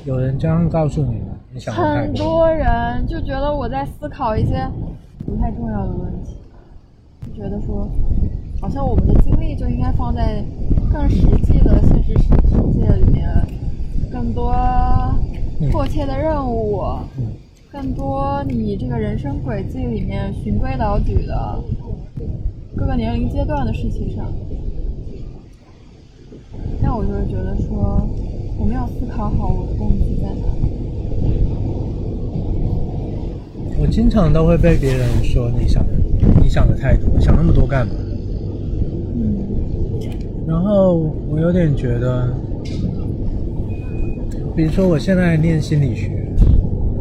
[0.06, 1.36] 有人这样告诉你吗？
[1.54, 4.66] 你想很多人就觉得我在思考一些
[5.26, 6.29] 不太重要的问题，就
[7.40, 7.88] 觉得说，
[8.60, 10.44] 好像我们的精力就应该放在
[10.92, 13.30] 更实际的现实世世界里面，
[14.12, 14.54] 更多
[15.72, 16.82] 迫切的任务，
[17.18, 17.32] 嗯
[17.72, 21.64] 更多你这个人生轨迹里面循规蹈矩的
[22.76, 24.26] 各个年龄阶段的事情上。
[26.82, 28.06] 那我就是觉得说，
[28.58, 30.62] 我没有思考好我的动机在哪里。
[33.80, 35.94] 我经常都会被别人说你想的，
[36.50, 37.93] 你想的太多，想那么多干嘛？
[39.14, 39.38] 嗯
[40.47, 42.28] 然后我有点觉得，
[44.56, 46.10] 比如说我现在念心理学，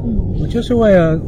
[0.04, 1.18] 嗯我就是为了，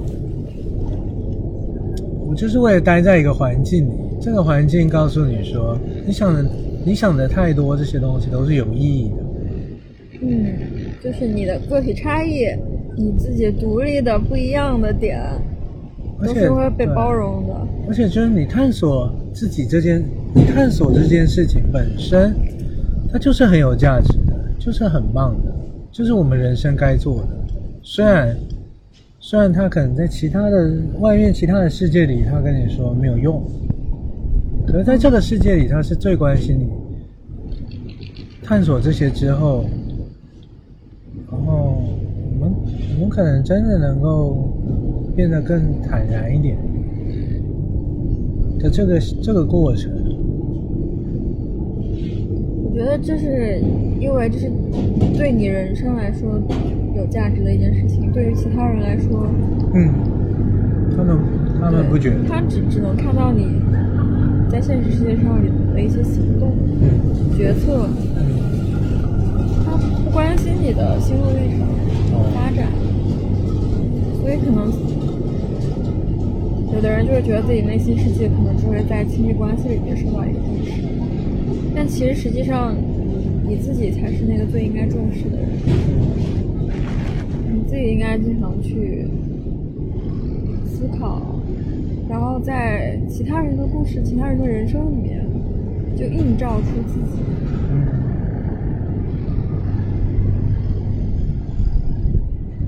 [2.28, 5.74] 我就是为了待在一个环境里，这个环境告诉你说，
[6.06, 6.44] 你想的，
[6.84, 9.16] 你想的太多，这些东西都是有意义的。
[10.20, 10.52] 嗯，
[11.02, 12.44] 就是你的个体差异，
[12.98, 15.18] 你自己独立的不一样的点，
[16.22, 17.59] 都是会被包容的。
[17.90, 20.00] 而且就是你探索自己这件，
[20.32, 22.32] 你探索这件事情本身，
[23.12, 25.52] 它就是很有价值的，就是很棒的，
[25.90, 27.28] 就是我们人生该做的。
[27.82, 28.36] 虽然
[29.18, 33.42] 虽然他可能在其他的外面其他的世界里，他跟你说没有用，
[34.68, 36.68] 可是在这个世界里，他是最关心你。
[38.44, 39.64] 探索这些之后，
[41.28, 41.82] 然后
[42.38, 42.54] 我们
[42.94, 44.48] 我们可能真的能够
[45.16, 46.56] 变得更坦然一点
[48.62, 49.90] 的这个这个过程。
[52.64, 53.60] 我觉得这是
[53.98, 54.50] 因为这是
[55.16, 56.40] 对你人生来说
[56.96, 59.26] 有价值的一件事情，对于其他人来说，
[59.74, 59.92] 嗯，
[60.96, 61.18] 他们
[61.60, 63.46] 他们不觉得，他只只能看到你
[64.50, 65.40] 在现实世界上
[65.74, 67.86] 的一些行动、嗯决策，
[68.16, 68.20] 嗯
[69.64, 71.66] 他不关心你的心路历程、
[72.34, 72.68] 发展，
[74.20, 74.70] 所以可能
[76.72, 80.82] 有的人就会觉得自己内心世界可能就会在亲密关系里面受到一个重视，
[81.74, 82.74] 但其实实际上
[83.46, 85.48] 你自己才是那个最应该重视的人，
[87.52, 89.06] 你自己应该经常去
[90.64, 91.20] 思考，
[92.08, 95.26] 然后在其他人的故事、其他人的人生里面，
[95.96, 97.18] 就映照出自己。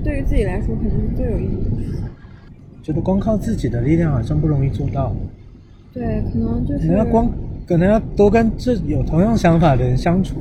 [0.03, 2.02] 对于自己来说，可能是最有意义的事。
[2.83, 5.15] 觉得光靠自己的力量好像不容易做到，
[5.93, 7.31] 对，可能就是可能要光
[7.65, 10.35] 可能要多跟这有同样想法的人相处。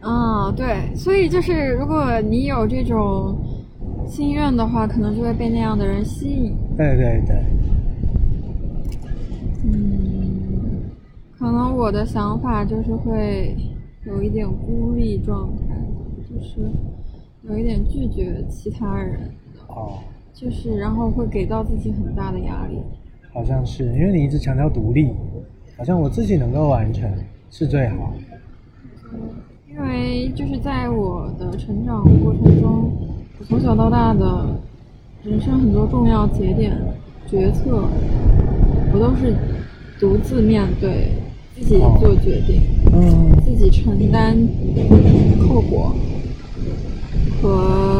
[0.00, 3.36] 啊、对，所以就是如果你有这种
[4.08, 6.54] 心愿的话，可能就会被那样的人吸引。
[6.76, 7.36] 对对对，
[9.64, 10.84] 嗯，
[11.36, 13.54] 可能我的想法就是会
[14.06, 15.74] 有一点孤立状态，
[16.30, 16.60] 就是
[17.42, 19.28] 有一点拒绝其他人，
[19.66, 19.98] 哦，
[20.38, 22.78] 就是然后会给到自己很大的压力。
[23.32, 25.10] 好像是因为你一直强调独立，
[25.78, 27.10] 好像我自己能够完成
[27.50, 28.12] 是最好。
[29.66, 32.92] 因为就是在我的成长过程中，
[33.38, 34.46] 我从小到大的
[35.24, 36.76] 人生很多重要节点、
[37.26, 37.88] 决策，
[38.92, 39.34] 我都是
[39.98, 41.12] 独自面对，
[41.54, 42.60] 自己做决定，
[42.92, 44.36] 嗯自己承担
[45.48, 45.94] 后果
[47.42, 47.95] 和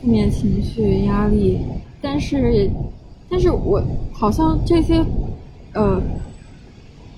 [0.00, 1.58] 负面情绪、压力。
[2.00, 2.70] 但是，
[3.28, 3.82] 但是我
[4.12, 5.04] 好像这些
[5.74, 6.00] 呃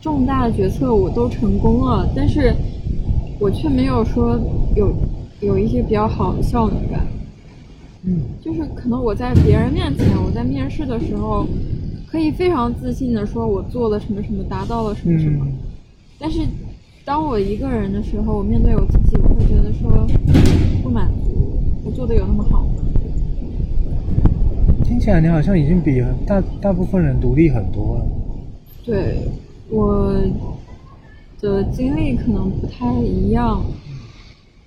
[0.00, 2.54] 重大的决策我都成功了，但是
[3.38, 4.40] 我却没有说
[4.74, 4.92] 有
[5.40, 7.06] 有一些比较好的效能感。
[8.02, 11.46] 嗯就是可能我在别人面前，我在面试的时候，
[12.10, 15.44] 可以非常自信的说我做了什么什么，达到了什么什么。
[15.44, 15.52] 嗯
[16.22, 16.40] 但是
[17.02, 20.06] 当我一个人的时候，我面对我自己，我会觉得说
[20.82, 21.29] 不满足，
[21.90, 22.68] 我做的有那么好吗？
[24.84, 28.06] 听起来你好像已经比大大部分人独立很多了。
[28.84, 29.26] 对
[29.70, 30.14] 我
[31.40, 33.60] 的经历可能不太一样，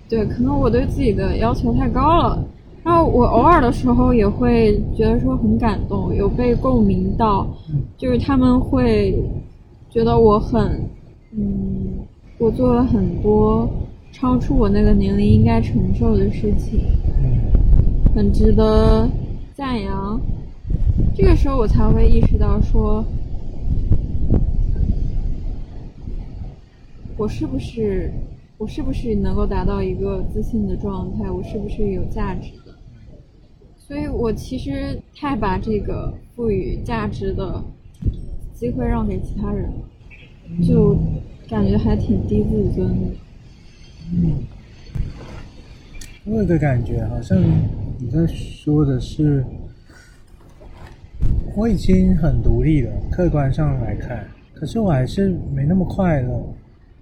[0.06, 2.44] 对，可能我对自己的要求太高了。
[2.82, 7.46] 然后我偶尔的时候也会觉得说很感动，有被共鸣到，
[7.96, 9.18] 就是他们会
[9.88, 10.78] 觉得我很，
[11.30, 12.04] 嗯，
[12.36, 13.66] 我做了很多
[14.14, 16.80] 超出我那个年龄应该承受的事情，
[18.14, 19.10] 很值得
[19.54, 20.20] 赞扬。
[21.16, 23.04] 这个时候我才会意识到说，
[27.16, 28.12] 我是不是
[28.56, 31.28] 我是不是能够达到一个自信的状态？
[31.28, 32.72] 我是不是有价值的？
[33.76, 37.60] 所以我其实太把这个赋予价值的
[38.54, 39.68] 机会让给其他人，
[40.64, 40.96] 就
[41.48, 43.06] 感觉还挺低自尊的。
[44.12, 44.44] 嗯，
[46.24, 47.42] 我有个感觉，好像
[47.98, 49.44] 你在说的是，
[51.56, 56.42] 我已经很独立了，客观上来看，可是我还是没那么快乐。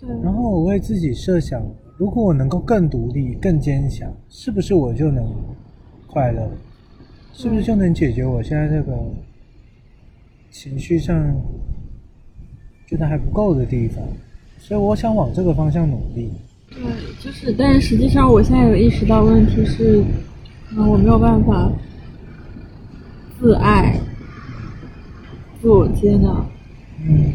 [0.01, 1.62] 对，然后我为自己设想，
[1.97, 5.29] 如果我能够更独立、更坚强，是不是我就能
[6.07, 6.49] 快乐？
[7.33, 8.97] 是不是就能解决我现在这个
[10.51, 11.35] 情绪上
[12.87, 14.05] 觉得还不够的地方？
[14.59, 16.31] 所以我想往这个方向努力。
[16.74, 16.82] 对，
[17.20, 20.03] 就是，但实际上我现在有意识到问题是，
[20.69, 21.70] 可能我没有办法
[23.40, 23.99] 自爱、
[25.61, 26.47] 自我接纳。
[27.05, 27.35] 嗯，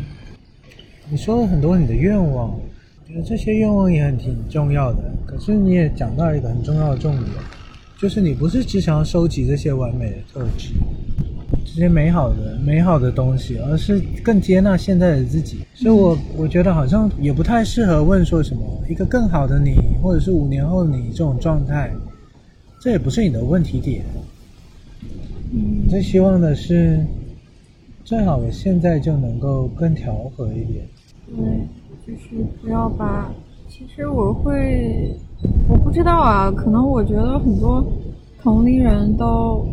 [1.09, 4.99] 你说了很多你的愿望，我觉得这些愿望也很挺重要的。
[5.25, 7.29] 可是你也讲到一个很重要的重点，
[7.97, 10.69] 就是你不是只想要收集这些完美的特质，
[11.67, 15.59] 这些美好的美好的东西，而是更接纳现在的自己。
[15.75, 21.91] 所以我我觉得好像也不太适合问说什么一个更好的你，或者是五年后的你这种状态，
[22.79, 24.03] 这也不是你的问题点。
[25.51, 27.05] 嗯最希望的是，
[28.03, 30.85] 最好我现在就能够更调和一点。
[31.27, 31.35] 对，
[32.07, 33.31] 就是不要把。
[33.69, 35.13] 其实我会，
[35.69, 37.85] 我不知道啊，可能我觉得很多
[38.41, 39.67] 同龄人都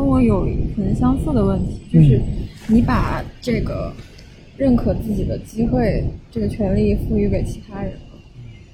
[0.00, 0.48] 跟我有
[0.78, 2.18] 很相似的问题，就是
[2.66, 3.92] 你把这个
[4.56, 8.16] 认可自己的机会、这个权利赋予给其他人了，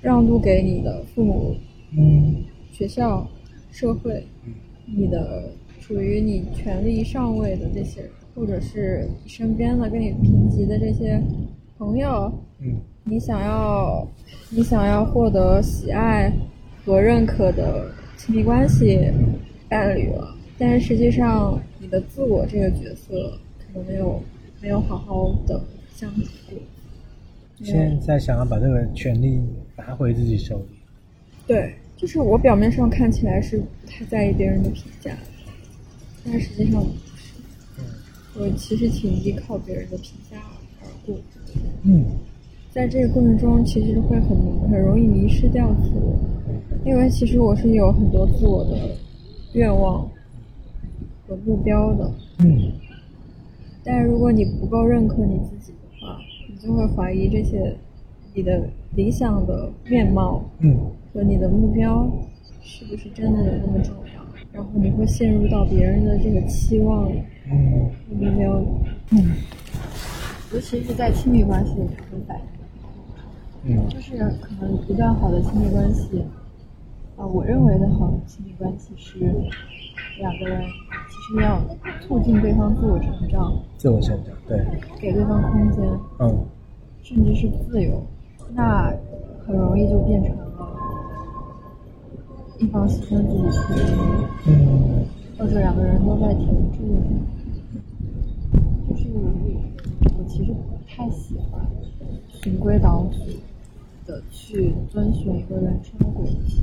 [0.01, 1.57] 让渡给你的父母、
[1.99, 2.45] 嗯。
[2.71, 3.27] 学校、
[3.73, 4.25] 社会，
[4.85, 5.51] 你的
[5.81, 11.21] 处于你权力上位的这些人，或者是你身边的跟你平级的这些
[11.77, 14.07] 朋友，嗯你想要
[14.51, 16.31] 你想要获得喜爱
[16.85, 19.01] 和认可的亲密关系
[19.71, 24.23] 伴侣了，但是实际上你的自我这个角色可能没有
[24.61, 25.63] 没有好好的
[25.95, 26.59] 相处过。
[27.65, 29.41] 现在想要把这个权利
[29.77, 30.77] 拿回自己手里。
[31.47, 35.17] 对，就是我表面上看起来是不太在意别人的评价，
[36.25, 37.35] 但实际上不是。
[37.79, 37.85] 嗯
[38.39, 40.37] 我其实挺依靠别人的评价
[40.83, 41.17] 而过，
[41.85, 42.05] 嗯
[42.71, 44.29] 在这个过程中其实会很
[44.71, 46.19] 很容易迷失掉自我，
[46.85, 48.77] 因为其实我是有很多自我的
[49.55, 50.07] 愿望
[51.27, 52.73] 和目标的，嗯。
[53.85, 57.77] 但是如果你不够认可你自己的话，你就会怀疑这些
[58.35, 60.77] 你的理想的面貌嗯。
[61.15, 62.11] 和你的目标
[62.63, 64.23] 是不是真的有那么重要，
[64.53, 67.91] 然后你会陷入到别人的这个期望里嗯。
[68.09, 68.67] 和目标里，
[69.13, 69.31] 嗯。
[70.53, 72.45] 尤其是在亲密关系里会反映。
[73.65, 73.89] 嗯。
[73.89, 76.25] 就是可能一段好的亲密关系，
[77.17, 79.19] 啊、我认为的好的亲密关系是
[80.19, 80.63] 两个人
[81.09, 81.61] 其实要
[82.01, 84.65] 促进对方自我成长，自我成长，对，
[85.01, 85.85] 给对方空间，
[86.19, 86.45] 嗯。
[87.03, 88.03] 甚至是自由，
[88.53, 88.93] 那
[89.47, 90.45] 很容易就变成了
[92.59, 95.05] 一方牺牲自己去，嗯。
[95.39, 96.79] 或者两个人都在停滞。
[98.89, 99.09] 就是
[100.19, 101.65] 我其实不太喜欢
[102.43, 103.39] 循规蹈矩
[104.07, 106.61] 的去遵循一个人生的轨迹。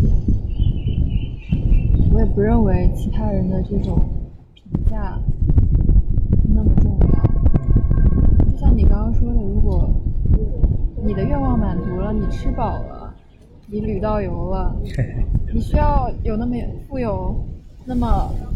[2.14, 4.00] 我也不认为其他人的这种
[4.54, 5.20] 评价
[6.54, 8.52] 那么重要。
[8.52, 9.90] 就像你刚刚说的，如果
[11.06, 13.14] 你的愿望满足了，你吃饱了，
[13.68, 14.76] 你旅到游了，
[15.54, 16.56] 你需要有那么
[16.88, 17.36] 富有，
[17.86, 18.08] 那么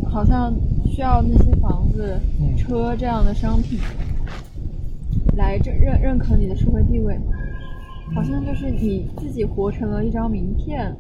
[0.10, 0.54] 好像
[0.86, 3.80] 需要那些房子、嗯车这样的商品
[5.38, 7.18] 来认认认可你的社会地位，
[8.14, 10.96] 好像就是你自己活成了一张名片，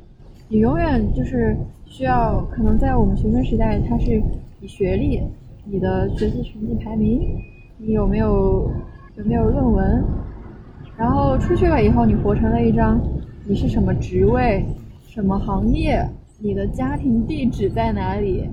[0.49, 1.55] 你永远就是
[1.85, 4.21] 需要，可能在我们学生时代，它是
[4.61, 5.21] 以学历、
[5.65, 7.37] 你的学习成绩排名，
[7.77, 8.71] 你有没有
[9.15, 10.03] 有没有论文，
[10.95, 13.01] 然后出去了以后，你活成了一张
[13.45, 14.63] 你是什么职位、
[15.07, 16.07] 什么行业、
[16.39, 18.47] 你的家庭地址在哪里、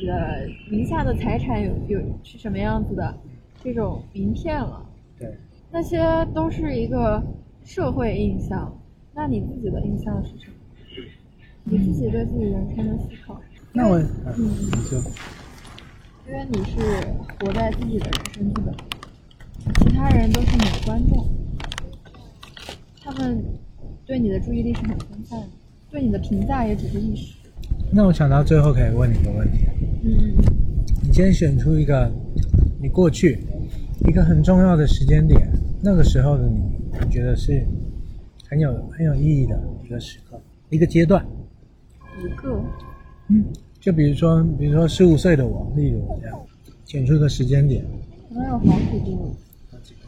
[0.00, 3.14] 你的名下的财产有有是什么样子的
[3.62, 4.84] 这种名片了。
[5.18, 5.28] 对，
[5.70, 6.02] 那些
[6.34, 7.22] 都是一个
[7.64, 8.76] 社会印象，
[9.14, 10.54] 那你自己的印象是什么？
[11.64, 13.40] 你自己对自己人生的思考。
[13.72, 14.98] 那我嗯，你说，
[16.26, 16.78] 因为你是
[17.38, 18.74] 活在自己的人生剧本，
[19.78, 21.28] 其他人都是你的观众，
[23.02, 23.44] 他们
[24.04, 25.46] 对你的注意力是很分散的，
[25.90, 27.34] 对你的评价也只是一时。
[27.92, 29.66] 那我想到最后可以问你一个问题：
[30.04, 30.34] 嗯。
[31.02, 32.10] 你先选出一个
[32.80, 33.38] 你过去
[34.08, 35.50] 一个很重要的时间点，
[35.82, 36.60] 那个时候的你，
[37.02, 37.64] 你觉得是
[38.48, 40.40] 很有很有意义的一个时刻，
[40.70, 41.24] 一个阶段。
[42.24, 42.60] 一个。
[43.28, 43.44] 嗯，
[43.80, 46.38] 就比如说，比如说十五岁的我，例如这样，
[46.84, 47.84] 选出一个时间点，
[48.28, 49.10] 可能有好几个，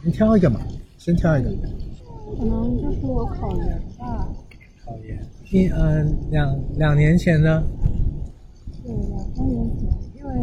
[0.03, 0.59] 你挑一个嘛，
[0.97, 1.49] 先挑一个。
[2.37, 4.27] 可能就是我考研吧，
[4.83, 5.17] 考研，
[5.51, 7.63] 一呃两两年前呢，
[8.83, 9.87] 对，两三年前，
[10.17, 10.33] 因为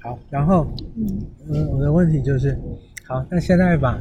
[0.00, 2.58] 好，然后嗯，嗯，我的问题就是，
[3.08, 3.98] 好，那现在把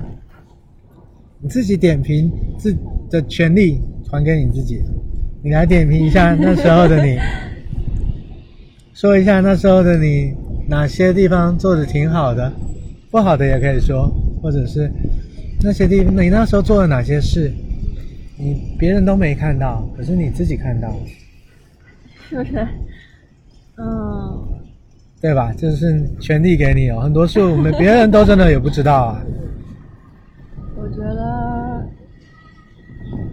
[1.40, 2.30] 你自己点评
[2.60, 2.76] 自
[3.10, 3.80] 的权利
[4.12, 4.84] 还给你自己，
[5.42, 7.18] 你来点评一下那时候的你，
[8.94, 10.34] 说一下那时候的你
[10.68, 12.52] 哪些地方做的挺好的，
[13.10, 14.12] 不好的也可以说，
[14.42, 14.92] 或者是
[15.64, 17.50] 那些地方你那时候做了哪些事，
[18.38, 21.00] 你别人都没看到，可是你自己看到了，
[22.30, 22.68] 是不是？
[23.78, 24.48] 嗯，
[25.20, 25.52] 对吧？
[25.54, 29.24] 就是权利给你哦，很多事我们别人都真的也不知道啊。
[30.80, 31.84] 我觉得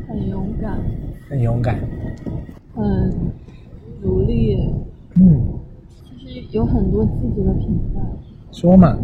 [0.09, 0.78] 很勇敢，
[1.28, 1.78] 很勇敢，
[2.74, 3.12] 很
[4.02, 4.59] 努力，
[5.16, 5.47] 嗯，
[6.19, 8.01] 其实有很多积极的评价，
[8.51, 8.97] 说嘛，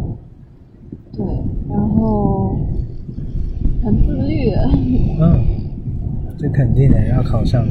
[1.13, 1.23] 对，
[1.69, 2.57] 然后
[3.83, 4.51] 很自律，
[5.19, 5.39] 嗯，
[6.37, 7.63] 这肯定的，要考上，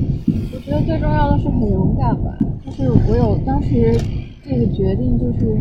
[0.55, 3.93] 我觉得最重要的是很勇敢吧，就是我有当时
[4.43, 5.57] 这个决定，就是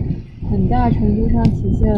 [0.50, 1.94] 很大程度上体现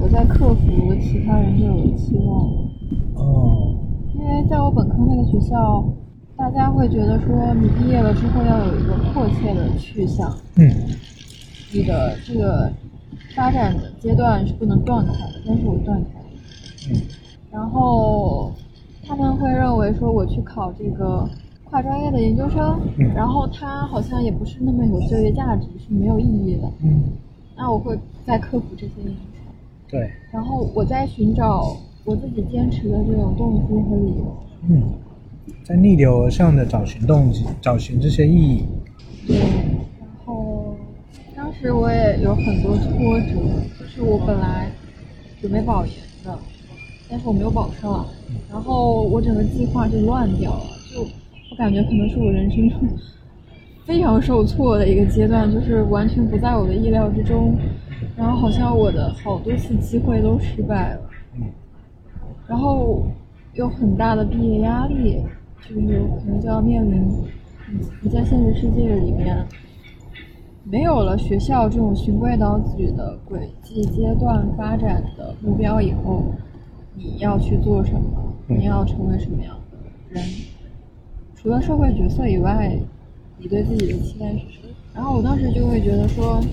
[0.00, 2.46] 我在克服其他人对我的期望。
[3.14, 3.76] 哦，
[4.14, 5.84] 因为在我本科那个学校，
[6.36, 10.70] 大家会觉得说你毕业了之后要有一个迫切的去向，嗯
[11.72, 12.70] 你的这个
[13.34, 16.26] 发展的阶段是不能断开的，但是我断开了。
[16.90, 16.96] 嗯
[17.50, 18.52] 然后
[19.04, 21.28] 他们会认为说我去考这个
[21.70, 26.70] 跨专业的研究生，嗯然后它好像也不是那么有就业价值，是没有意义的。
[26.82, 27.02] 嗯，
[27.56, 29.16] 那我会再科普这些因素。
[29.88, 34.36] 对，然后我在寻找我自己坚持的这种动机和理由。
[34.68, 34.82] 嗯，
[35.62, 38.64] 在逆流而上的找寻动机，找寻这些意义。
[39.26, 40.74] 对，然后
[41.36, 43.34] 当时我也有很多挫折，
[43.78, 44.70] 就是我本来
[45.40, 46.38] 准备保研的，
[47.10, 48.06] 但是我没有保上，
[48.50, 51.08] 然后我整个计划就乱掉了，就我
[51.58, 52.78] 感觉可能是我人生中
[53.84, 57.56] 非常受挫的一个阶段，就是完全不在我的意料之中，
[58.16, 61.00] 然后好像我的好多次机会都失败了。
[61.36, 61.42] 嗯
[62.46, 63.02] 然后
[63.52, 65.18] 有很大的毕业压力，
[65.68, 65.80] 就是
[66.18, 67.02] 可能就要面临
[67.70, 69.44] 你你在现实世界里面
[70.64, 76.24] 没有了学校这种循规蹈矩的轨迹阶段发展的目标以后，
[76.94, 78.34] 你要去做什么？
[78.48, 79.76] 嗯你要成为什么样的
[80.08, 80.24] 人？
[81.48, 82.78] 除了社会角色以外，
[83.38, 84.74] 你对自己的期待是什么？
[84.92, 86.44] 然后我当时就会觉得说，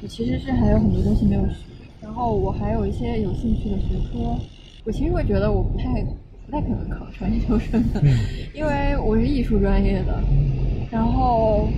[0.00, 1.56] 我其实是还有很多东西没有学，
[2.00, 4.34] 然后我还有一些有兴趣的学科，
[4.86, 6.02] 我其实会觉得我不太
[6.46, 8.08] 不太可能考上研究生的，嗯
[8.54, 10.18] 因为我是艺术专业的，
[10.90, 11.68] 然后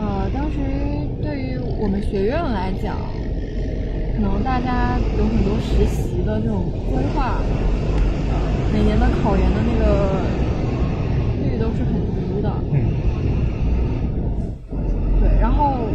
[0.00, 0.58] 呃，当时
[1.22, 2.96] 对于我们学院来讲，
[4.16, 7.40] 可能大家有很多实习的这种规划，
[8.28, 10.49] 呃，每年的考研的那个率
[11.70, 12.82] 都是很低的，嗯。
[15.20, 15.86] 对，然后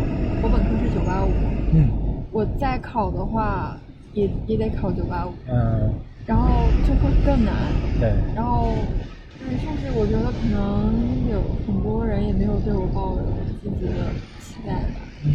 [0.41, 1.31] 我本科是九八五，
[1.73, 1.89] 嗯。
[2.31, 3.77] 我再考的话
[4.13, 5.91] 也也得考九八五，嗯，
[6.25, 6.47] 然后
[6.87, 7.53] 就会更难。
[7.99, 8.73] 对，然后，
[9.37, 13.21] 对，甚至我觉得可能有很多人也没有对我抱有
[13.61, 13.91] 积极的
[14.39, 15.01] 期待吧。
[15.25, 15.31] 嗯。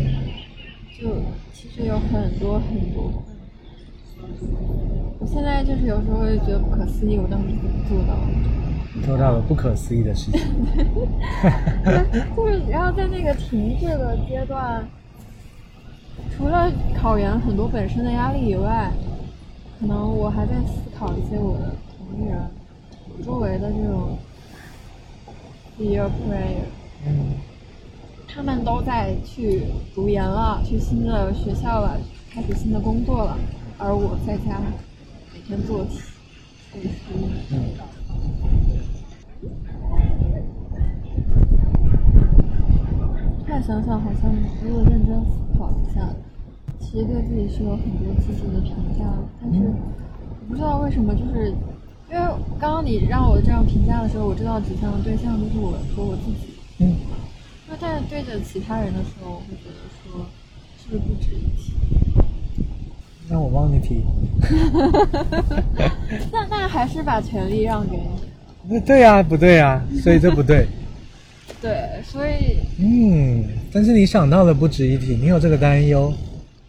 [0.98, 1.16] 就
[1.52, 3.12] 其实有很多很多
[5.26, 9.06] 现在就是有时候会觉得不可思议，我当时怎么做到的？
[9.06, 10.40] 做到了不可思议的事情。
[12.36, 14.84] 就是然后在那个停滞的阶段，
[16.36, 18.90] 除了考研很多本身的压力以外，
[19.78, 22.38] 可能我还在思考一些我的同龄人、
[23.16, 24.18] 我周围的这种
[25.78, 26.66] peer player，
[27.06, 27.34] 嗯
[28.32, 29.62] 他们都在去
[29.94, 31.98] 读研了，去新的学校了，
[32.32, 33.36] 开始新的工作了，
[33.82, 34.60] 而我在家
[35.32, 35.98] 每天做题、
[36.72, 36.88] 背书。
[37.50, 37.54] 嗯
[43.42, 44.30] 突然想想，好像
[44.62, 46.06] 如果认真思考一下，
[46.78, 49.04] 其实对自己是有很多积极的评价，
[49.40, 49.74] 但是我
[50.48, 51.48] 不知道为什么，就是
[52.10, 52.20] 因为
[52.60, 56.54] 刚刚你让我这样评价的时候，我知道指向的对象就是我和我自己。
[56.78, 56.94] 嗯
[57.68, 60.26] 那但是对着其他人的时候，我会觉得说，
[60.78, 61.72] 是不是不值一提？
[63.30, 64.04] 那我帮你提。
[66.32, 68.02] 那那还是把权利让给你。
[68.68, 70.66] 那对呀、不对呀、所以这不对。
[71.62, 76.10] 对，所以嗯，但是你想到了不值一提，你有这个担忧，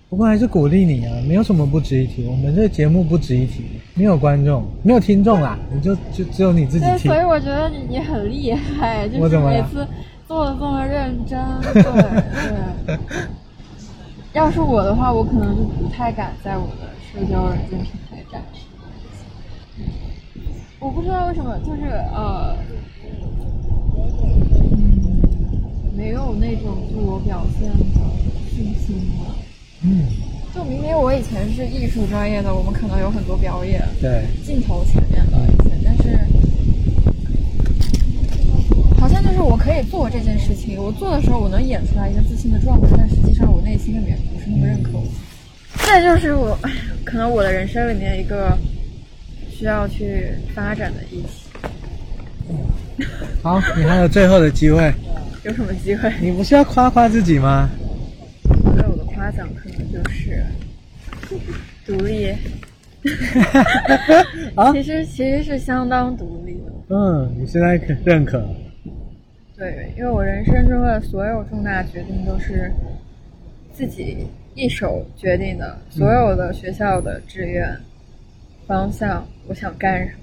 [0.10, 2.26] 不过还是鼓励你啊，没有什么不值一提。
[2.26, 3.64] 我们这个节目不值一提，
[3.94, 7.24] 没有观众，没有听众啦，你就就只有你自己所以。
[7.24, 9.88] 我觉得你你很厉害，就是每次
[10.28, 11.40] 做的这么认真。
[11.74, 12.98] 对对。
[14.34, 18.62] 要是我的话，我可能就不太敢在我的社交软件平台展示。
[20.80, 21.84] 我不知道为什么，就是
[22.14, 22.56] 呃，
[24.74, 25.22] 嗯，
[25.96, 27.76] 没有那种自我表现的
[28.50, 29.36] 信心了。
[29.84, 30.06] 嗯，
[30.56, 36.18] 就明明我以前是艺术专业的，我们可能有很多表演，对，镜头前面的一些，但是
[39.24, 45.04] 就是我可以做这件事情，我做的时候我能演出来一个自信的状态，但实际上我内心里面不是那么认可我。
[45.86, 46.58] 这就是我
[47.04, 48.58] 可能我的人生里面一个
[49.50, 53.06] 需要去发展的议题。
[53.42, 54.94] 好，你还有最后的机会，
[55.44, 56.12] 有什么机会？
[56.22, 57.70] 你不是要夸夸自己吗？
[58.76, 60.46] 对我的夸奖可能就是
[61.86, 62.32] 独立，
[64.56, 66.72] 啊，其实其实是相当独立的。
[66.90, 68.46] 嗯，你现在可认可，
[69.62, 72.72] 对，因为我人生中的所有重大决定都是
[73.72, 74.26] 自己
[74.56, 77.78] 一手决定的，所有的学校的志愿、
[78.66, 80.20] 方向，我想干什么，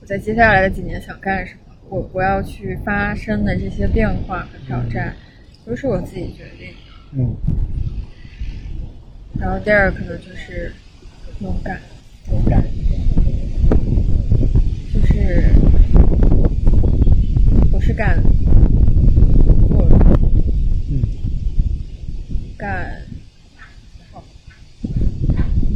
[0.00, 5.16] 我在接下来的几年想干什么，我我要去发生的这些变化和挑战，
[5.66, 6.74] 都是我自己决定的。
[7.10, 7.34] 嗯。
[9.36, 10.72] 然后第二可能就是
[11.40, 11.80] 勇敢，
[12.30, 12.62] 勇敢，
[14.94, 15.42] 就是
[17.72, 18.22] 我是敢
[19.68, 19.96] 做的。
[20.88, 21.02] 嗯
[22.56, 23.02] 敢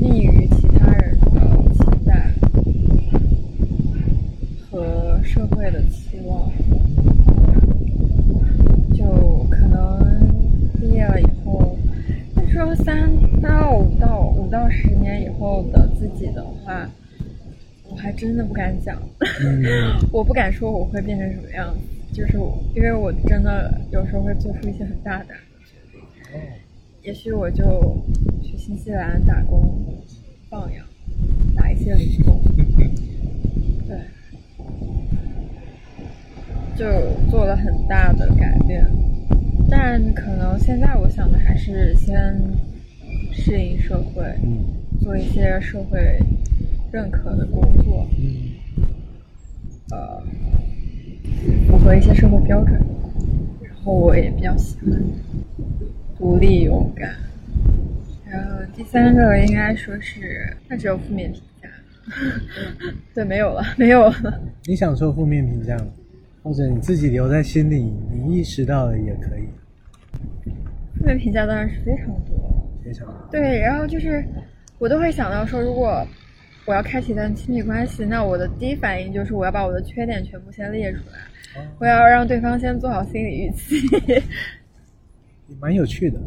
[0.01, 1.41] 逆于其他人的
[1.75, 2.33] 期待
[4.71, 6.51] 和社会的期望，
[8.95, 10.29] 就可能
[10.81, 11.77] 毕业了以后，
[12.35, 13.11] 那说三
[13.43, 16.89] 到五到五到十年以后的自己的话，
[17.91, 18.97] 我还真的不敢讲，
[20.13, 21.81] 我不敢说我会变成什么样子，
[22.15, 22.39] 就是
[22.77, 25.35] 因为我真的有时候会做出一些很大胆的
[25.65, 26.01] 决定，
[27.09, 27.65] 也许我就
[28.43, 29.83] 去新西兰打工
[30.51, 30.85] 放养，
[31.57, 32.39] 打一些零工。
[33.87, 33.99] 对，
[36.77, 36.85] 就
[37.31, 38.85] 做了很大的改变，
[39.71, 42.15] 但可能现在我想的还是先
[43.33, 44.23] 适应社会，
[45.01, 45.99] 做一些社会
[46.93, 48.07] 认可的工作，
[49.93, 50.23] 呃，
[51.67, 52.79] 符合一些社会标准，
[53.63, 55.03] 然后我也比较喜欢
[56.19, 57.15] 独立勇敢，
[58.29, 61.69] 然后第三个应该说是，那只有负面评价。
[63.15, 64.41] 对，没有了，没有了。
[64.65, 65.87] 你想说负面评价吗？
[66.43, 69.49] 或者你自己留在心里，你意识到了也可以。
[70.99, 73.29] 负面评价当然是非常多，非常多。
[73.31, 74.25] 对，然后就是
[74.79, 76.05] 我都会想到说，如果
[76.65, 83.77] 我要开启一段亲密关系，那我的第一反应就是我要把我的缺点全部先列出来，我要让对方先做好心理预期。
[85.49, 86.19] 也蛮有趣的。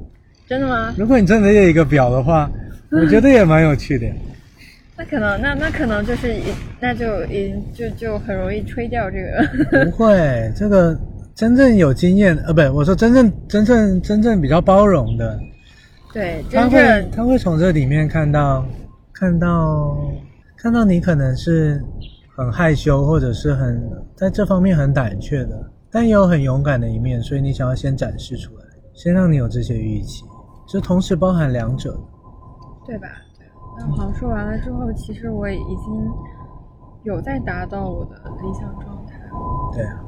[0.48, 0.94] 真的吗？
[0.98, 2.52] 如果你真的有一个表的话，
[2.92, 4.06] 我觉得也蛮有趣的。
[4.98, 6.44] 那可能，那那可能就是一，
[6.80, 9.86] 那就一就就很容易吹掉这个。
[9.86, 11.00] 不会， 这个
[11.34, 15.40] 真正有经验，呃，不，我说真正真正真正比较包容的，
[16.14, 18.66] 对，他会他会从这里面看到
[19.14, 19.98] 看到
[20.58, 21.82] 看到你可能是
[22.36, 23.82] 很害羞，或者是很
[24.16, 28.61] 在这方面很胆怯的，但也有很勇敢的一面，所以你想要先展示出来，
[28.94, 30.26] 先让你有这些预期，
[30.68, 32.00] 这同时包含两者，
[32.86, 33.08] 对吧？
[33.78, 36.12] 那好像说完了之后，其实我已经
[37.04, 39.18] 有在达到我的理想状态。
[39.74, 40.04] 对啊，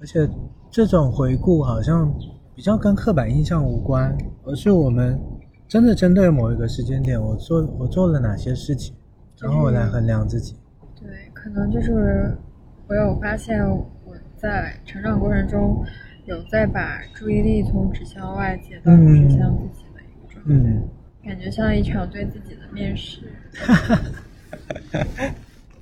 [0.00, 0.28] 而且
[0.70, 2.12] 这种回顾好像
[2.54, 5.18] 比较跟刻板印象无关，而是我们
[5.66, 8.94] 真的针对某一个时间点，我做我做了哪些事情，
[9.40, 10.54] 然后我来衡量自己。
[10.94, 12.36] 对，可能就是
[12.86, 15.82] 我有发现我在成长过程中
[16.24, 20.46] 有在把注意力从指向外界到指向自己的一个状态。
[20.46, 20.88] 嗯。
[21.24, 23.20] 感觉像一场对自己的面试。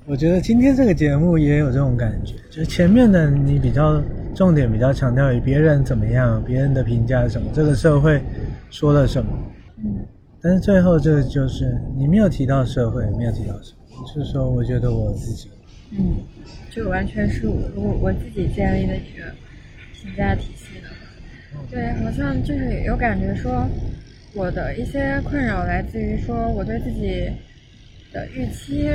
[0.07, 4.03] 我觉得今天这个节目也有这种感觉，就前面的你比较
[4.35, 8.21] 重点比较强调于别人怎么样，别人的评价是什么，这个社会
[8.71, 9.33] 说了什么。
[9.79, 10.05] 嗯。
[10.43, 15.49] 但是最后这个就是你没有提到社会，没有提到什么，就是说我觉得我自己。
[15.93, 16.17] 嗯，
[16.71, 19.25] 就完全是我我我自己建立的一个
[20.03, 20.89] 评价体系的。
[21.71, 23.69] 对，好像就是有感觉说。
[24.33, 27.29] 我的一些困扰来自于说，我对自己
[28.13, 28.89] 的预期，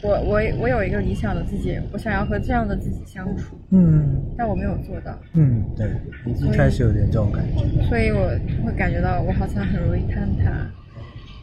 [0.00, 5.86] 我我我有一个理想的自己，我想要和这样的自己相处，嗯，但我没有做到，嗯，对，
[6.24, 8.30] 一开始有点这种感觉，所以我
[8.64, 10.66] 会感觉到我好像很容易坍塌，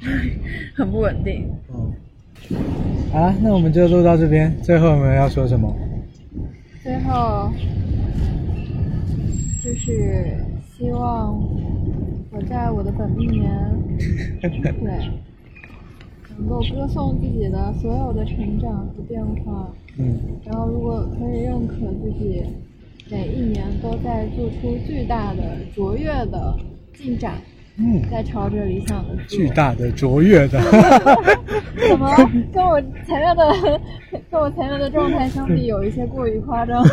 [0.76, 1.48] 很不稳定。
[1.72, 1.94] 嗯，
[3.12, 5.72] 好，那我们就录到这边，最后我们要说什么？
[6.82, 7.54] 最后
[9.64, 10.38] 就是
[10.76, 11.42] 希望。
[12.32, 13.52] 我在我的本命年，
[14.40, 14.52] 对，
[16.38, 20.16] 能够歌颂自己的所有的成长和变化，嗯，
[20.46, 21.74] 然后如果可以认可
[22.04, 22.44] 自己
[23.10, 26.56] 每一年都在做出巨大的卓越的
[26.94, 27.42] 进展，
[27.82, 30.60] 嗯，在朝着理想的巨大的卓越的，
[31.90, 32.14] 怎么
[32.54, 33.80] 跟我前面的
[34.30, 36.84] 跟我前面的状态相比，有一些过于夸张，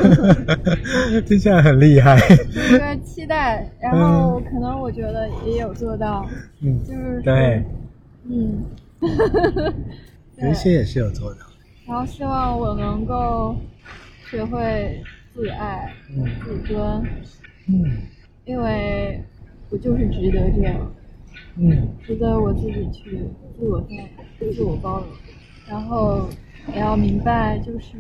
[1.27, 2.17] 听起来很厉害。
[2.17, 6.25] 一个期待，然后可能我觉得也有做到，
[6.63, 7.65] 嗯，就是对，
[8.31, 8.63] 嗯，
[10.39, 11.41] 有一些也是有做到。
[11.89, 13.57] 然后希望我能够
[14.31, 15.01] 学会
[15.35, 15.93] 自爱、
[16.45, 17.03] 自尊，
[17.69, 18.03] 嗯，
[18.45, 19.21] 因为
[19.71, 20.93] 我就是值得这样，
[21.57, 23.19] 嗯，值得我自己去
[23.59, 24.09] 自我在
[24.53, 25.09] 自我包容，
[25.69, 26.29] 然后
[26.73, 27.97] 也要明白，就是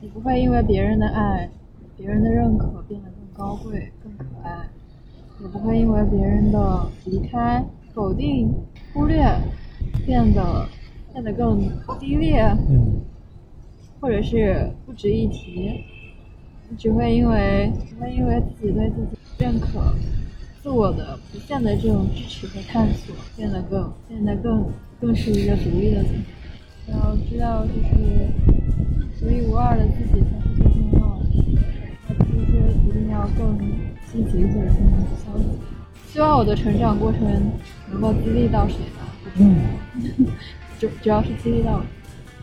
[0.00, 1.48] 你不会因为别人的爱、
[1.96, 3.22] 别人的认可变得更。
[3.34, 4.68] 高贵更可爱，
[5.40, 7.64] 也不会因为别人的离开、
[7.94, 8.52] 否定、
[8.92, 9.24] 忽略，
[10.04, 10.68] 变得
[11.10, 11.58] 变得更
[11.98, 13.00] 低劣，嗯，
[14.02, 15.82] 或者是不值一提。
[16.76, 19.94] 只会因为只会因为自己对自己认可、
[20.62, 24.64] 自我的不限的这种支持和探索，变得更变得更
[25.00, 26.22] 更是一个独立的自己。
[26.86, 28.28] 然后知道，就是
[29.18, 31.26] 独一无二的自己才是最重要的。
[32.08, 32.52] 而不是说
[32.86, 33.58] 一定要更
[34.12, 34.78] 积极或者更
[35.16, 36.12] 消极。
[36.12, 37.20] 希望我的成长过程
[37.90, 39.02] 能够激励到谁吧？
[39.38, 39.56] 嗯，
[40.78, 41.80] 主主要是激励到。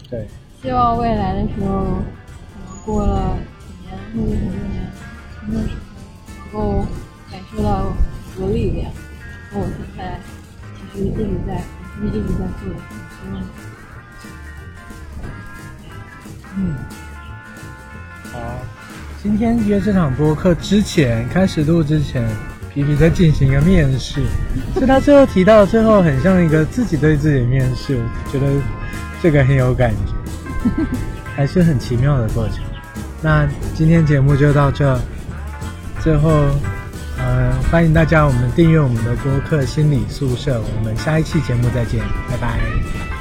[0.09, 0.27] 对。
[0.61, 4.91] 希望未来的时候可能过了几年或者很多年，
[5.39, 5.69] 从那时
[6.51, 6.85] 候能够
[7.31, 7.93] 感受到
[8.35, 8.91] 很多力量，
[9.51, 10.19] 和我现在
[10.93, 11.61] 其实一直在，
[12.03, 12.75] 一直一直在做的
[13.21, 13.41] 很多。
[16.57, 16.75] 嗯，
[18.33, 18.39] 好，
[19.21, 22.27] 今天约这场播客之前，开始录之前，
[22.73, 24.21] 皮皮在进行一个面试，
[24.73, 28.47] 所以他最后提到最后很像一个自己对自己的面试，我觉得
[29.21, 30.13] 这个很有感觉，
[31.35, 32.59] 还是很奇妙的过程。
[33.21, 34.99] 那今天节目就到这，
[36.01, 36.47] 最后，
[37.19, 43.18] 呃，欢迎大家我们订阅我们的播客心理宿舍，我们下一期节目再见，拜拜。